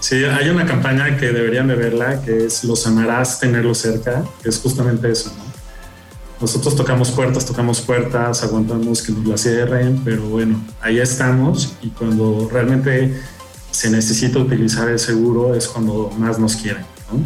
Sí, 0.00 0.24
hay 0.24 0.48
una 0.48 0.64
campaña 0.64 1.16
que 1.18 1.26
deberían 1.26 1.68
de 1.68 1.74
verla, 1.74 2.22
que 2.22 2.46
es 2.46 2.64
Los 2.64 2.86
amarás 2.86 3.38
tenerlo 3.38 3.74
cerca, 3.74 4.24
que 4.42 4.48
es 4.48 4.58
justamente 4.58 5.10
eso, 5.10 5.30
¿no? 5.36 5.50
Nosotros 6.40 6.74
tocamos 6.74 7.10
puertas, 7.10 7.44
tocamos 7.44 7.82
puertas, 7.82 8.42
aguantamos 8.42 9.02
que 9.02 9.12
nos 9.12 9.26
la 9.26 9.36
cierren, 9.36 10.00
pero 10.02 10.22
bueno, 10.22 10.58
ahí 10.80 10.98
estamos 10.98 11.74
y 11.82 11.90
cuando 11.90 12.48
realmente 12.50 13.20
se 13.70 13.90
necesita 13.90 14.38
utilizar 14.38 14.88
el 14.88 14.98
seguro 14.98 15.54
es 15.54 15.68
cuando 15.68 16.10
más 16.18 16.38
nos 16.38 16.56
quieren, 16.56 16.82
¿no? 17.12 17.20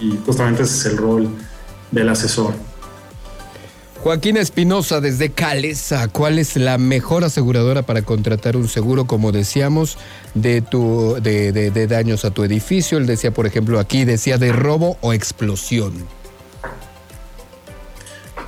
Y, 0.00 0.06
y 0.06 0.20
justamente 0.24 0.62
ese 0.62 0.76
es 0.76 0.86
el 0.86 0.98
rol 0.98 1.28
del 1.90 2.08
asesor. 2.08 2.54
Joaquín 4.04 4.36
Espinosa 4.36 5.00
desde 5.00 5.30
Calesa, 5.30 6.08
¿cuál 6.08 6.38
es 6.38 6.56
la 6.56 6.76
mejor 6.76 7.24
aseguradora 7.24 7.80
para 7.80 8.02
contratar 8.02 8.54
un 8.54 8.68
seguro, 8.68 9.06
como 9.06 9.32
decíamos, 9.32 9.96
de, 10.34 10.60
tu, 10.60 11.16
de, 11.22 11.86
daños 11.86 12.26
a 12.26 12.30
tu 12.30 12.44
edificio? 12.44 12.98
Él 12.98 13.06
decía, 13.06 13.32
por 13.32 13.46
ejemplo, 13.46 13.80
aquí 13.80 14.04
decía 14.04 14.36
de 14.36 14.52
robo 14.52 14.98
o 15.00 15.14
explosión. 15.14 15.94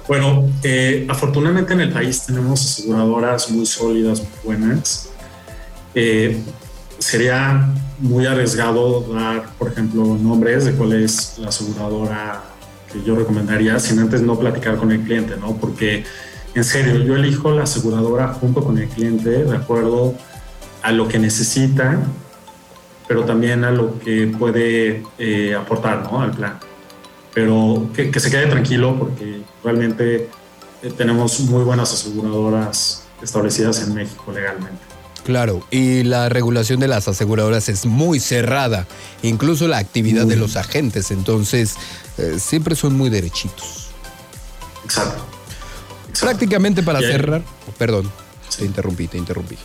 Bueno, 0.06 0.46
eh, 0.62 1.06
afortunadamente 1.08 1.72
en 1.72 1.80
el 1.80 1.90
país 1.90 2.26
tenemos 2.26 2.60
aseguradoras 2.60 3.50
muy 3.50 3.64
sólidas, 3.64 4.20
muy 4.20 4.58
buenas. 4.58 5.08
Eh, 5.94 6.38
sería 6.98 7.66
muy 7.98 8.26
arriesgado 8.26 9.10
dar, 9.10 9.46
por 9.58 9.72
ejemplo, 9.72 10.18
nombres 10.20 10.66
de 10.66 10.72
cuál 10.72 11.02
es 11.02 11.38
la 11.38 11.48
aseguradora 11.48 12.55
yo 13.04 13.16
recomendaría 13.16 13.78
sin 13.78 13.98
antes 13.98 14.22
no 14.22 14.38
platicar 14.38 14.76
con 14.76 14.92
el 14.92 15.00
cliente, 15.00 15.36
¿no? 15.36 15.56
Porque, 15.56 16.04
en 16.54 16.64
serio, 16.64 16.96
yo 16.98 17.16
elijo 17.16 17.50
la 17.50 17.64
aseguradora 17.64 18.28
junto 18.28 18.62
con 18.62 18.78
el 18.78 18.88
cliente 18.88 19.44
de 19.44 19.56
acuerdo 19.56 20.14
a 20.82 20.92
lo 20.92 21.08
que 21.08 21.18
necesita, 21.18 22.00
pero 23.08 23.24
también 23.24 23.64
a 23.64 23.70
lo 23.70 23.98
que 23.98 24.26
puede 24.38 25.02
eh, 25.18 25.54
aportar, 25.54 26.02
¿no? 26.10 26.22
Al 26.22 26.32
plan 26.32 26.58
pero 27.36 27.90
que, 27.94 28.18
se 28.18 28.30
quede 28.30 28.46
tranquilo 28.46 28.96
porque 28.98 29.42
realmente 29.62 30.30
eh, 30.82 30.92
tenemos 30.96 31.38
muy 31.40 31.64
buenas 31.64 31.92
aseguradoras 31.92 33.06
establecidas 33.20 33.86
en 33.86 33.92
México 33.92 34.32
legalmente. 34.32 34.80
Claro, 35.26 35.66
y 35.72 36.04
la 36.04 36.28
regulación 36.28 36.78
de 36.78 36.86
las 36.86 37.08
aseguradoras 37.08 37.68
es 37.68 37.84
muy 37.84 38.20
cerrada, 38.20 38.86
incluso 39.24 39.66
la 39.66 39.78
actividad 39.78 40.24
de 40.24 40.36
los 40.36 40.54
agentes, 40.54 41.10
entonces 41.10 41.74
eh, 42.16 42.36
siempre 42.38 42.76
son 42.76 42.96
muy 42.96 43.10
derechitos. 43.10 43.88
Exacto. 44.84 45.24
Prácticamente 46.20 46.84
para 46.84 47.00
cerrar, 47.00 47.42
perdón, 47.76 48.08
te 48.56 48.66
interrumpí, 48.66 49.08
te 49.08 49.18
interrumpí. 49.18 49.58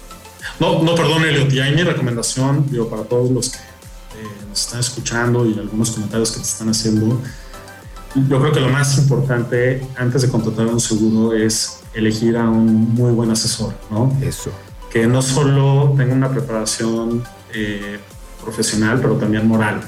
No, 0.60 0.82
no, 0.82 0.96
perdón, 0.96 1.26
Eliot, 1.26 1.54
y 1.54 1.60
ahí 1.60 1.76
mi 1.76 1.84
recomendación, 1.84 2.66
digo, 2.72 2.90
para 2.90 3.04
todos 3.04 3.30
los 3.30 3.50
que 3.50 3.60
eh, 3.60 4.46
nos 4.50 4.62
están 4.62 4.80
escuchando 4.80 5.46
y 5.46 5.60
algunos 5.60 5.92
comentarios 5.92 6.32
que 6.32 6.40
te 6.40 6.48
están 6.48 6.70
haciendo, 6.70 7.22
yo 8.16 8.42
creo 8.42 8.52
que 8.52 8.62
lo 8.62 8.70
más 8.70 8.98
importante 8.98 9.88
antes 9.96 10.24
de 10.24 10.30
contratar 10.30 10.66
un 10.66 10.82
seguro 10.82 11.36
es 11.36 11.82
elegir 11.94 12.36
a 12.36 12.50
un 12.50 12.96
muy 12.96 13.12
buen 13.12 13.30
asesor, 13.30 13.76
¿no? 13.92 14.12
Eso. 14.24 14.52
Que 14.92 15.08
no 15.08 15.22
solo 15.22 15.94
tenga 15.98 16.14
una 16.14 16.30
preparación 16.30 17.24
eh, 17.54 18.00
profesional, 18.44 19.00
pero 19.02 19.16
también 19.16 19.48
moral. 19.48 19.82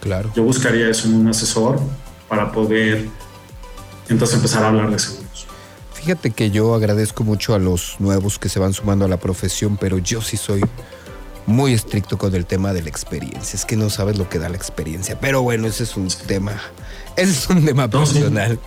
Claro. 0.00 0.30
Yo 0.34 0.42
buscaría 0.42 0.88
eso 0.88 1.08
en 1.08 1.14
un 1.14 1.28
asesor 1.28 1.80
para 2.28 2.52
poder 2.52 3.08
entonces 4.08 4.36
empezar 4.36 4.64
a 4.64 4.68
hablar 4.68 4.90
de 4.90 4.98
seguros. 4.98 5.46
Fíjate 5.92 6.30
que 6.30 6.50
yo 6.50 6.74
agradezco 6.74 7.24
mucho 7.24 7.54
a 7.54 7.58
los 7.58 7.96
nuevos 7.98 8.38
que 8.38 8.48
se 8.48 8.58
van 8.58 8.72
sumando 8.72 9.04
a 9.04 9.08
la 9.08 9.18
profesión, 9.18 9.76
pero 9.76 9.98
yo 9.98 10.22
sí 10.22 10.36
soy 10.36 10.62
muy 11.46 11.72
estricto 11.72 12.18
con 12.18 12.34
el 12.34 12.46
tema 12.46 12.72
de 12.72 12.82
la 12.82 12.88
experiencia. 12.88 13.56
Es 13.56 13.64
que 13.64 13.76
no 13.76 13.90
sabes 13.90 14.18
lo 14.18 14.28
que 14.28 14.38
da 14.38 14.48
la 14.48 14.56
experiencia. 14.56 15.18
Pero 15.18 15.42
bueno, 15.42 15.66
ese 15.66 15.82
es 15.84 15.96
un 15.96 16.08
tema 16.26 16.52
ese 17.16 17.32
es 17.32 17.48
un 17.48 17.64
tema 17.64 17.88
personal. 17.88 18.58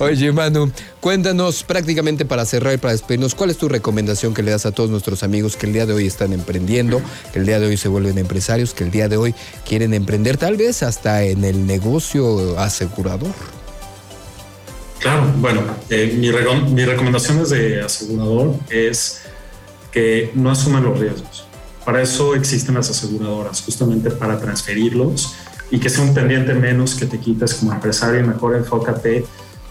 Oye, 0.00 0.32
Manu, 0.32 0.72
cuéntanos 0.98 1.62
prácticamente 1.62 2.24
para 2.24 2.46
cerrar 2.46 2.72
y 2.72 2.78
para 2.78 2.92
despedirnos, 2.92 3.34
¿cuál 3.34 3.50
es 3.50 3.58
tu 3.58 3.68
recomendación 3.68 4.32
que 4.32 4.42
le 4.42 4.50
das 4.50 4.64
a 4.64 4.72
todos 4.72 4.88
nuestros 4.88 5.22
amigos 5.22 5.58
que 5.58 5.66
el 5.66 5.74
día 5.74 5.84
de 5.84 5.92
hoy 5.92 6.06
están 6.06 6.32
emprendiendo, 6.32 7.02
que 7.34 7.38
el 7.38 7.44
día 7.44 7.60
de 7.60 7.66
hoy 7.66 7.76
se 7.76 7.88
vuelven 7.88 8.16
empresarios, 8.16 8.72
que 8.72 8.84
el 8.84 8.90
día 8.90 9.10
de 9.10 9.18
hoy 9.18 9.34
quieren 9.68 9.92
emprender 9.92 10.38
tal 10.38 10.56
vez 10.56 10.82
hasta 10.82 11.22
en 11.24 11.44
el 11.44 11.66
negocio 11.66 12.58
asegurador? 12.58 13.34
Claro, 15.00 15.30
bueno, 15.36 15.60
eh, 15.90 16.16
mi, 16.16 16.30
mi 16.72 16.84
recomendación 16.86 17.40
desde 17.40 17.82
asegurador 17.82 18.54
es 18.70 19.20
que 19.92 20.30
no 20.34 20.50
asuman 20.50 20.82
los 20.82 20.98
riesgos. 20.98 21.44
Para 21.84 22.00
eso 22.00 22.34
existen 22.34 22.74
las 22.74 22.88
aseguradoras, 22.88 23.60
justamente 23.60 24.10
para 24.10 24.40
transferirlos 24.40 25.34
y 25.70 25.78
que 25.78 25.90
sea 25.90 26.04
un 26.04 26.14
pendiente 26.14 26.54
menos 26.54 26.94
que 26.94 27.04
te 27.04 27.18
quites 27.18 27.52
como 27.52 27.74
empresario 27.74 28.20
y 28.20 28.22
mejor 28.22 28.56
enfócate 28.56 29.26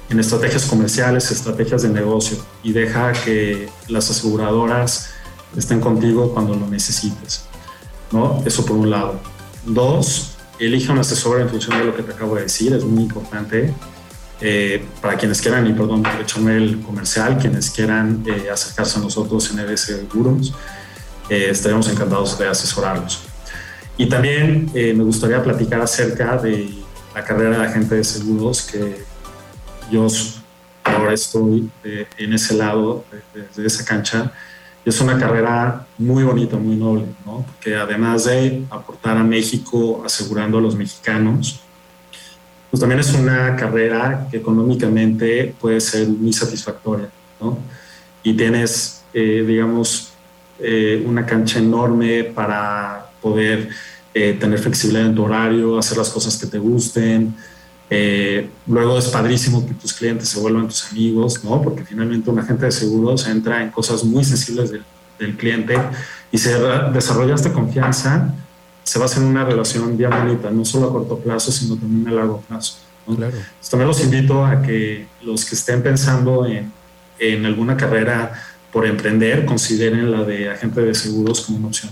en 0.10 0.20
estrategias 0.20 0.66
comerciales, 0.66 1.32
estrategias 1.32 1.84
de 1.84 1.90
negocio 1.90 2.38
y 2.64 2.74
deja 2.74 3.14
que 3.14 3.70
las 3.88 4.10
aseguradoras 4.10 5.12
estén 5.56 5.80
contigo 5.80 6.34
cuando 6.34 6.56
lo 6.56 6.68
necesites. 6.68 7.44
¿no? 8.12 8.42
Eso 8.46 8.66
por 8.66 8.76
un 8.76 8.90
lado. 8.90 9.20
Dos, 9.66 10.36
elige 10.58 10.92
un 10.92 11.00
asesor 11.00 11.42
en 11.42 11.50
función 11.50 11.78
de 11.78 11.86
lo 11.86 11.96
que 11.96 12.04
te 12.04 12.12
acabo 12.14 12.36
de 12.36 12.44
decir, 12.44 12.74
es 12.74 12.84
muy 12.84 13.04
importante. 13.04 13.74
Eh, 14.42 14.86
para 15.02 15.18
quienes 15.18 15.42
quieran, 15.42 15.68
y 15.68 15.74
perdón, 15.74 16.02
echarme 16.22 16.56
el 16.56 16.80
comercial, 16.80 17.38
quienes 17.38 17.70
quieran 17.70 18.24
eh, 18.26 18.50
acercarse 18.50 18.98
a 18.98 19.02
nosotros 19.02 19.52
en 19.52 19.60
EBS 19.60 19.82
Seguros, 19.82 20.54
eh, 21.30 21.50
estaremos 21.52 21.88
encantados 21.90 22.40
de 22.40 22.48
asesorarlos. 22.48 23.22
Y 23.98 24.08
también 24.08 24.72
eh, 24.74 24.94
me 24.94 25.04
gustaría 25.04 25.44
platicar 25.44 25.82
acerca 25.82 26.38
de 26.38 26.74
la 27.14 27.24
carrera 27.24 27.60
de 27.60 27.66
agente 27.68 27.96
de 27.96 28.04
seguros, 28.04 28.62
que 28.62 29.04
yo 29.92 30.08
ahora 30.84 31.14
estoy 31.14 31.70
eh, 31.84 32.08
en 32.18 32.34
ese 32.34 32.56
lado, 32.56 33.06
de, 33.56 33.66
esa 33.66 33.86
cancha. 33.86 34.32
Es 34.86 35.00
una 35.02 35.18
carrera 35.20 35.86
muy 35.98 36.24
bonita, 36.24 36.58
muy 36.58 36.76
noble, 36.76 37.06
¿no? 37.26 37.46
porque 37.46 37.76
además 37.76 38.26
de 38.26 38.64
aportar 38.70 39.18
a 39.18 39.24
México 39.24 40.02
asegurando 40.06 40.58
a 40.58 40.62
los 40.62 40.76
mexicanos, 40.76 41.60
pues 42.72 42.80
también 42.80 43.00
es 43.00 43.14
una 43.14 43.56
carrera 43.56 44.28
que 44.32 44.38
económicamente 44.38 45.54
puede 45.60 45.82
ser 45.82 46.08
muy 46.08 46.34
satisfactoria. 46.34 47.10
¿no? 47.42 47.60
Y 48.24 48.34
tienes, 48.34 49.04
eh, 49.14 49.44
digamos, 49.46 50.14
una 51.06 51.26
cancha 51.26 51.60
enorme 51.60 52.26
para 52.26 53.10
poder 53.22 53.70
eh, 54.14 54.36
tener 54.40 54.58
flexibilidad 54.60 55.06
en 55.06 55.16
tu 55.16 55.24
horario, 55.24 55.78
hacer 55.78 55.98
las 55.98 56.10
cosas 56.10 56.36
que 56.38 56.48
te 56.48 56.58
gusten. 56.58 57.36
Eh, 57.90 58.50
luego 58.68 59.00
es 59.00 59.08
padrísimo 59.08 59.66
que 59.66 59.74
tus 59.74 59.94
clientes 59.94 60.30
se 60.30 60.40
vuelvan 60.40 60.68
tus 60.68 60.92
amigos, 60.92 61.44
¿no? 61.44 61.62
Porque 61.62 61.84
finalmente 61.84 62.30
un 62.30 62.40
agente 62.40 62.66
de 62.66 62.72
seguros 62.72 63.28
entra 63.28 63.64
en 63.64 63.72
cosas 63.72 64.04
muy 64.04 64.24
sensibles 64.24 64.72
del, 64.72 64.84
cliente 65.38 65.78
y 66.32 66.38
se 66.38 66.58
desarrolla 66.94 67.36
esta 67.36 67.52
confianza, 67.52 68.34
se 68.84 69.00
va 69.00 69.04
a 69.04 69.08
hacer 69.08 69.22
una 69.22 69.44
relación 69.44 69.98
bien 69.98 70.12
bonita, 70.12 70.50
no 70.50 70.64
solo 70.64 70.88
a 70.88 70.92
corto 70.94 71.20
plazo, 71.20 71.52
sino 71.52 71.76
también 71.76 72.08
a 72.08 72.12
largo 72.12 72.42
plazo. 72.48 72.78
Claro. 73.06 73.36
también 73.70 73.88
los 73.88 74.02
invito 74.02 74.46
a 74.46 74.62
que 74.62 75.08
los 75.24 75.44
que 75.44 75.56
estén 75.56 75.82
pensando 75.82 76.46
en, 76.46 76.72
en 77.18 77.46
alguna 77.46 77.76
carrera 77.76 78.32
por 78.72 78.86
emprender, 78.86 79.46
consideren 79.46 80.12
la 80.12 80.24
de 80.24 80.50
agente 80.50 80.82
de 80.82 80.94
seguros 80.94 81.42
como 81.42 81.58
una 81.58 81.68
opción. 81.68 81.92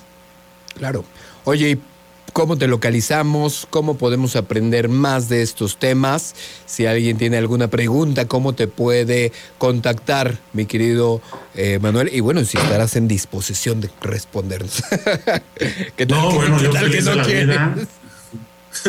Claro. 0.76 1.04
Oye, 1.44 1.80
cómo 2.38 2.56
te 2.56 2.68
localizamos, 2.68 3.66
cómo 3.68 3.98
podemos 3.98 4.36
aprender 4.36 4.90
más 4.90 5.28
de 5.28 5.42
estos 5.42 5.80
temas. 5.80 6.36
Si 6.68 6.86
alguien 6.86 7.18
tiene 7.18 7.38
alguna 7.38 7.68
pregunta, 7.68 8.28
cómo 8.28 8.54
te 8.54 8.68
puede 8.68 9.32
contactar, 9.58 10.38
mi 10.54 10.68
querido 10.68 11.20
eh, 11.56 11.80
Manuel. 11.82 12.12
Y 12.14 12.20
bueno, 12.20 12.46
si 12.46 12.60
estarás 12.60 12.96
en 12.96 13.08
disposición 13.08 13.82
de 13.82 13.90
respondernos. 14.02 14.84
no, 16.08 16.32
bueno, 16.32 16.62
yo 16.62 16.72
feliz 16.74 17.06
de 17.06 17.16
la 17.16 17.26
vida. 17.26 17.76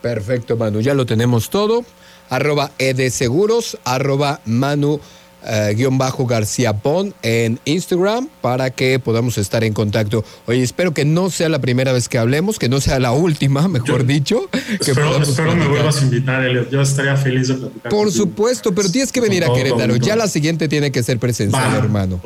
Perfecto, 0.00 0.56
Manu. 0.56 0.80
Ya 0.80 0.94
lo 0.94 1.06
tenemos 1.06 1.50
todo 1.50 1.84
arroba 2.28 2.70
edeseguros, 2.78 3.78
arroba 3.84 4.40
manu 4.44 5.00
eh, 5.48 5.74
guion 5.76 5.96
bajo 5.96 6.26
García 6.26 6.72
Pon 6.72 7.14
en 7.22 7.60
Instagram 7.66 8.28
para 8.40 8.70
que 8.70 8.98
podamos 8.98 9.38
estar 9.38 9.62
en 9.62 9.72
contacto. 9.72 10.24
Oye, 10.46 10.62
espero 10.62 10.92
que 10.92 11.04
no 11.04 11.30
sea 11.30 11.48
la 11.48 11.60
primera 11.60 11.92
vez 11.92 12.08
que 12.08 12.18
hablemos, 12.18 12.58
que 12.58 12.68
no 12.68 12.80
sea 12.80 12.98
la 12.98 13.12
última, 13.12 13.68
mejor 13.68 14.06
dicho. 14.06 14.48
Que 14.50 14.90
espero, 14.90 15.54
me 15.54 15.68
vuelvas 15.68 16.00
a 16.00 16.04
invitar, 16.04 16.44
Elliot. 16.44 16.70
Yo 16.70 16.80
estaría 16.80 17.16
feliz 17.16 17.46
de 17.46 17.54
platicar. 17.54 17.92
Por 17.92 18.10
supuesto, 18.10 18.74
pero 18.74 18.90
tienes 18.90 19.12
que 19.12 19.20
venir 19.20 19.44
a 19.44 19.52
Querétaro. 19.52 19.94
Ya 19.96 20.16
la 20.16 20.26
siguiente 20.26 20.66
tiene 20.68 20.90
que 20.90 21.04
ser 21.04 21.20
presencial, 21.20 21.76
hermano. 21.76 22.20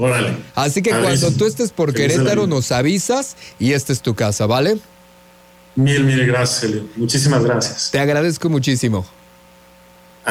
Así 0.55 0.81
que 0.81 0.91
cuando 0.91 1.31
tú 1.33 1.45
estés 1.45 1.73
por 1.73 1.93
Querétaro, 1.93 2.47
nos 2.47 2.73
avisas 2.73 3.37
y 3.59 3.73
esta 3.73 3.93
es 3.93 4.01
tu 4.01 4.15
casa, 4.15 4.47
¿vale? 4.47 4.79
Mil, 5.77 6.05
mil 6.05 6.27
gracias, 6.27 6.65
Elio. 6.65 6.85
Muchísimas 6.97 7.45
gracias. 7.45 7.91
Te 7.91 7.99
agradezco 7.99 8.49
muchísimo. 8.49 9.05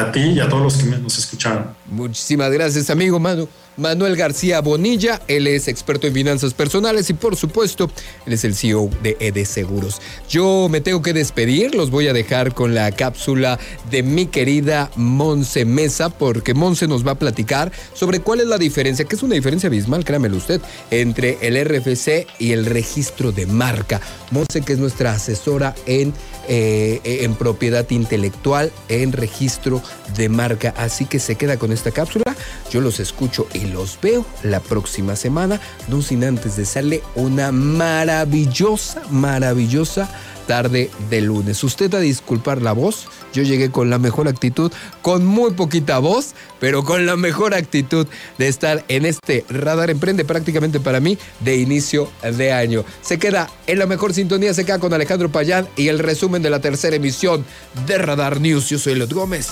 A 0.00 0.10
ti 0.10 0.20
y 0.20 0.40
a 0.40 0.48
todos 0.48 0.62
los 0.62 0.76
que 0.78 0.84
nos 0.84 1.18
escucharon. 1.18 1.66
Muchísimas 1.86 2.50
gracias, 2.50 2.88
amigo 2.88 3.18
Manu. 3.20 3.46
Manuel 3.76 4.16
García 4.16 4.60
Bonilla, 4.60 5.20
él 5.28 5.46
es 5.46 5.68
experto 5.68 6.06
en 6.06 6.14
finanzas 6.14 6.54
personales 6.54 7.08
y 7.10 7.14
por 7.14 7.36
supuesto, 7.36 7.90
él 8.26 8.32
es 8.32 8.44
el 8.44 8.54
CEO 8.54 8.90
de 9.02 9.16
ED 9.20 9.44
Seguros. 9.44 10.00
Yo 10.28 10.68
me 10.70 10.80
tengo 10.80 11.02
que 11.02 11.12
despedir, 11.12 11.74
los 11.74 11.90
voy 11.90 12.08
a 12.08 12.12
dejar 12.12 12.54
con 12.54 12.74
la 12.74 12.90
cápsula 12.92 13.58
de 13.90 14.02
mi 14.02 14.26
querida 14.26 14.90
Monse 14.96 15.64
Mesa, 15.64 16.10
porque 16.10 16.54
Monse 16.54 16.86
nos 16.86 17.06
va 17.06 17.12
a 17.12 17.18
platicar 17.18 17.72
sobre 17.94 18.20
cuál 18.20 18.40
es 18.40 18.46
la 18.46 18.58
diferencia, 18.58 19.04
que 19.04 19.16
es 19.16 19.22
una 19.22 19.34
diferencia 19.34 19.68
abismal, 19.68 20.04
créamelo 20.04 20.36
usted, 20.36 20.60
entre 20.90 21.38
el 21.40 21.56
RFC 21.64 22.26
y 22.38 22.52
el 22.52 22.66
registro 22.66 23.32
de 23.32 23.46
marca. 23.46 24.00
Monse, 24.30 24.62
que 24.62 24.74
es 24.74 24.78
nuestra 24.78 25.12
asesora 25.12 25.74
en 25.86 26.12
eh, 26.52 27.20
en 27.22 27.36
propiedad 27.36 27.88
intelectual, 27.90 28.72
en 28.88 29.12
registro 29.12 29.80
de 30.16 30.28
marca. 30.28 30.74
Así 30.76 31.04
que 31.04 31.20
se 31.20 31.36
queda 31.36 31.58
con 31.58 31.70
esta 31.70 31.92
cápsula. 31.92 32.24
Yo 32.72 32.80
los 32.80 32.98
escucho 32.98 33.46
los 33.66 33.98
veo 34.00 34.24
la 34.42 34.60
próxima 34.60 35.16
semana, 35.16 35.60
no 35.88 36.02
sin 36.02 36.24
antes 36.24 36.56
de 36.56 36.62
desearle 36.62 37.02
una 37.14 37.52
maravillosa, 37.52 39.02
maravillosa 39.10 40.08
tarde 40.50 40.90
de 41.08 41.20
lunes. 41.20 41.62
Usted 41.62 41.94
a 41.94 42.00
disculpar 42.00 42.60
la 42.60 42.72
voz, 42.72 43.06
yo 43.32 43.44
llegué 43.44 43.70
con 43.70 43.88
la 43.88 43.98
mejor 43.98 44.26
actitud, 44.26 44.72
con 45.00 45.24
muy 45.24 45.52
poquita 45.52 46.00
voz, 46.00 46.34
pero 46.58 46.84
con 46.84 47.06
la 47.06 47.14
mejor 47.14 47.54
actitud 47.54 48.08
de 48.36 48.48
estar 48.48 48.84
en 48.88 49.06
este 49.06 49.44
radar 49.48 49.90
emprende 49.90 50.24
prácticamente 50.24 50.80
para 50.80 50.98
mí 50.98 51.18
de 51.38 51.56
inicio 51.56 52.10
de 52.36 52.52
año. 52.52 52.84
Se 53.00 53.18
queda 53.18 53.48
en 53.68 53.78
la 53.78 53.86
mejor 53.86 54.12
sintonía, 54.12 54.52
se 54.52 54.64
queda 54.64 54.80
con 54.80 54.92
Alejandro 54.92 55.30
Payán 55.30 55.68
y 55.76 55.86
el 55.86 56.00
resumen 56.00 56.42
de 56.42 56.50
la 56.50 56.60
tercera 56.60 56.96
emisión 56.96 57.44
de 57.86 57.98
Radar 57.98 58.40
News. 58.40 58.68
Yo 58.68 58.78
soy 58.80 58.94
Elot 58.94 59.12
Gómez. 59.12 59.46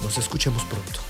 Nos 0.00 0.16
escuchamos 0.16 0.62
pronto. 0.64 1.00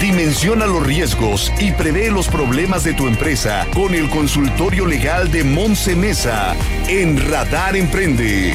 Dimensiona 0.00 0.66
los 0.66 0.86
riesgos 0.86 1.52
y 1.58 1.72
prevé 1.72 2.10
los 2.10 2.28
problemas 2.28 2.84
de 2.84 2.92
tu 2.94 3.06
empresa 3.06 3.66
con 3.74 3.94
el 3.94 4.08
consultorio 4.10 4.86
legal 4.86 5.30
de 5.32 5.44
Monse 5.44 5.96
Mesa 5.96 6.54
en 6.88 7.30
Radar 7.30 7.76
Emprende. 7.76 8.54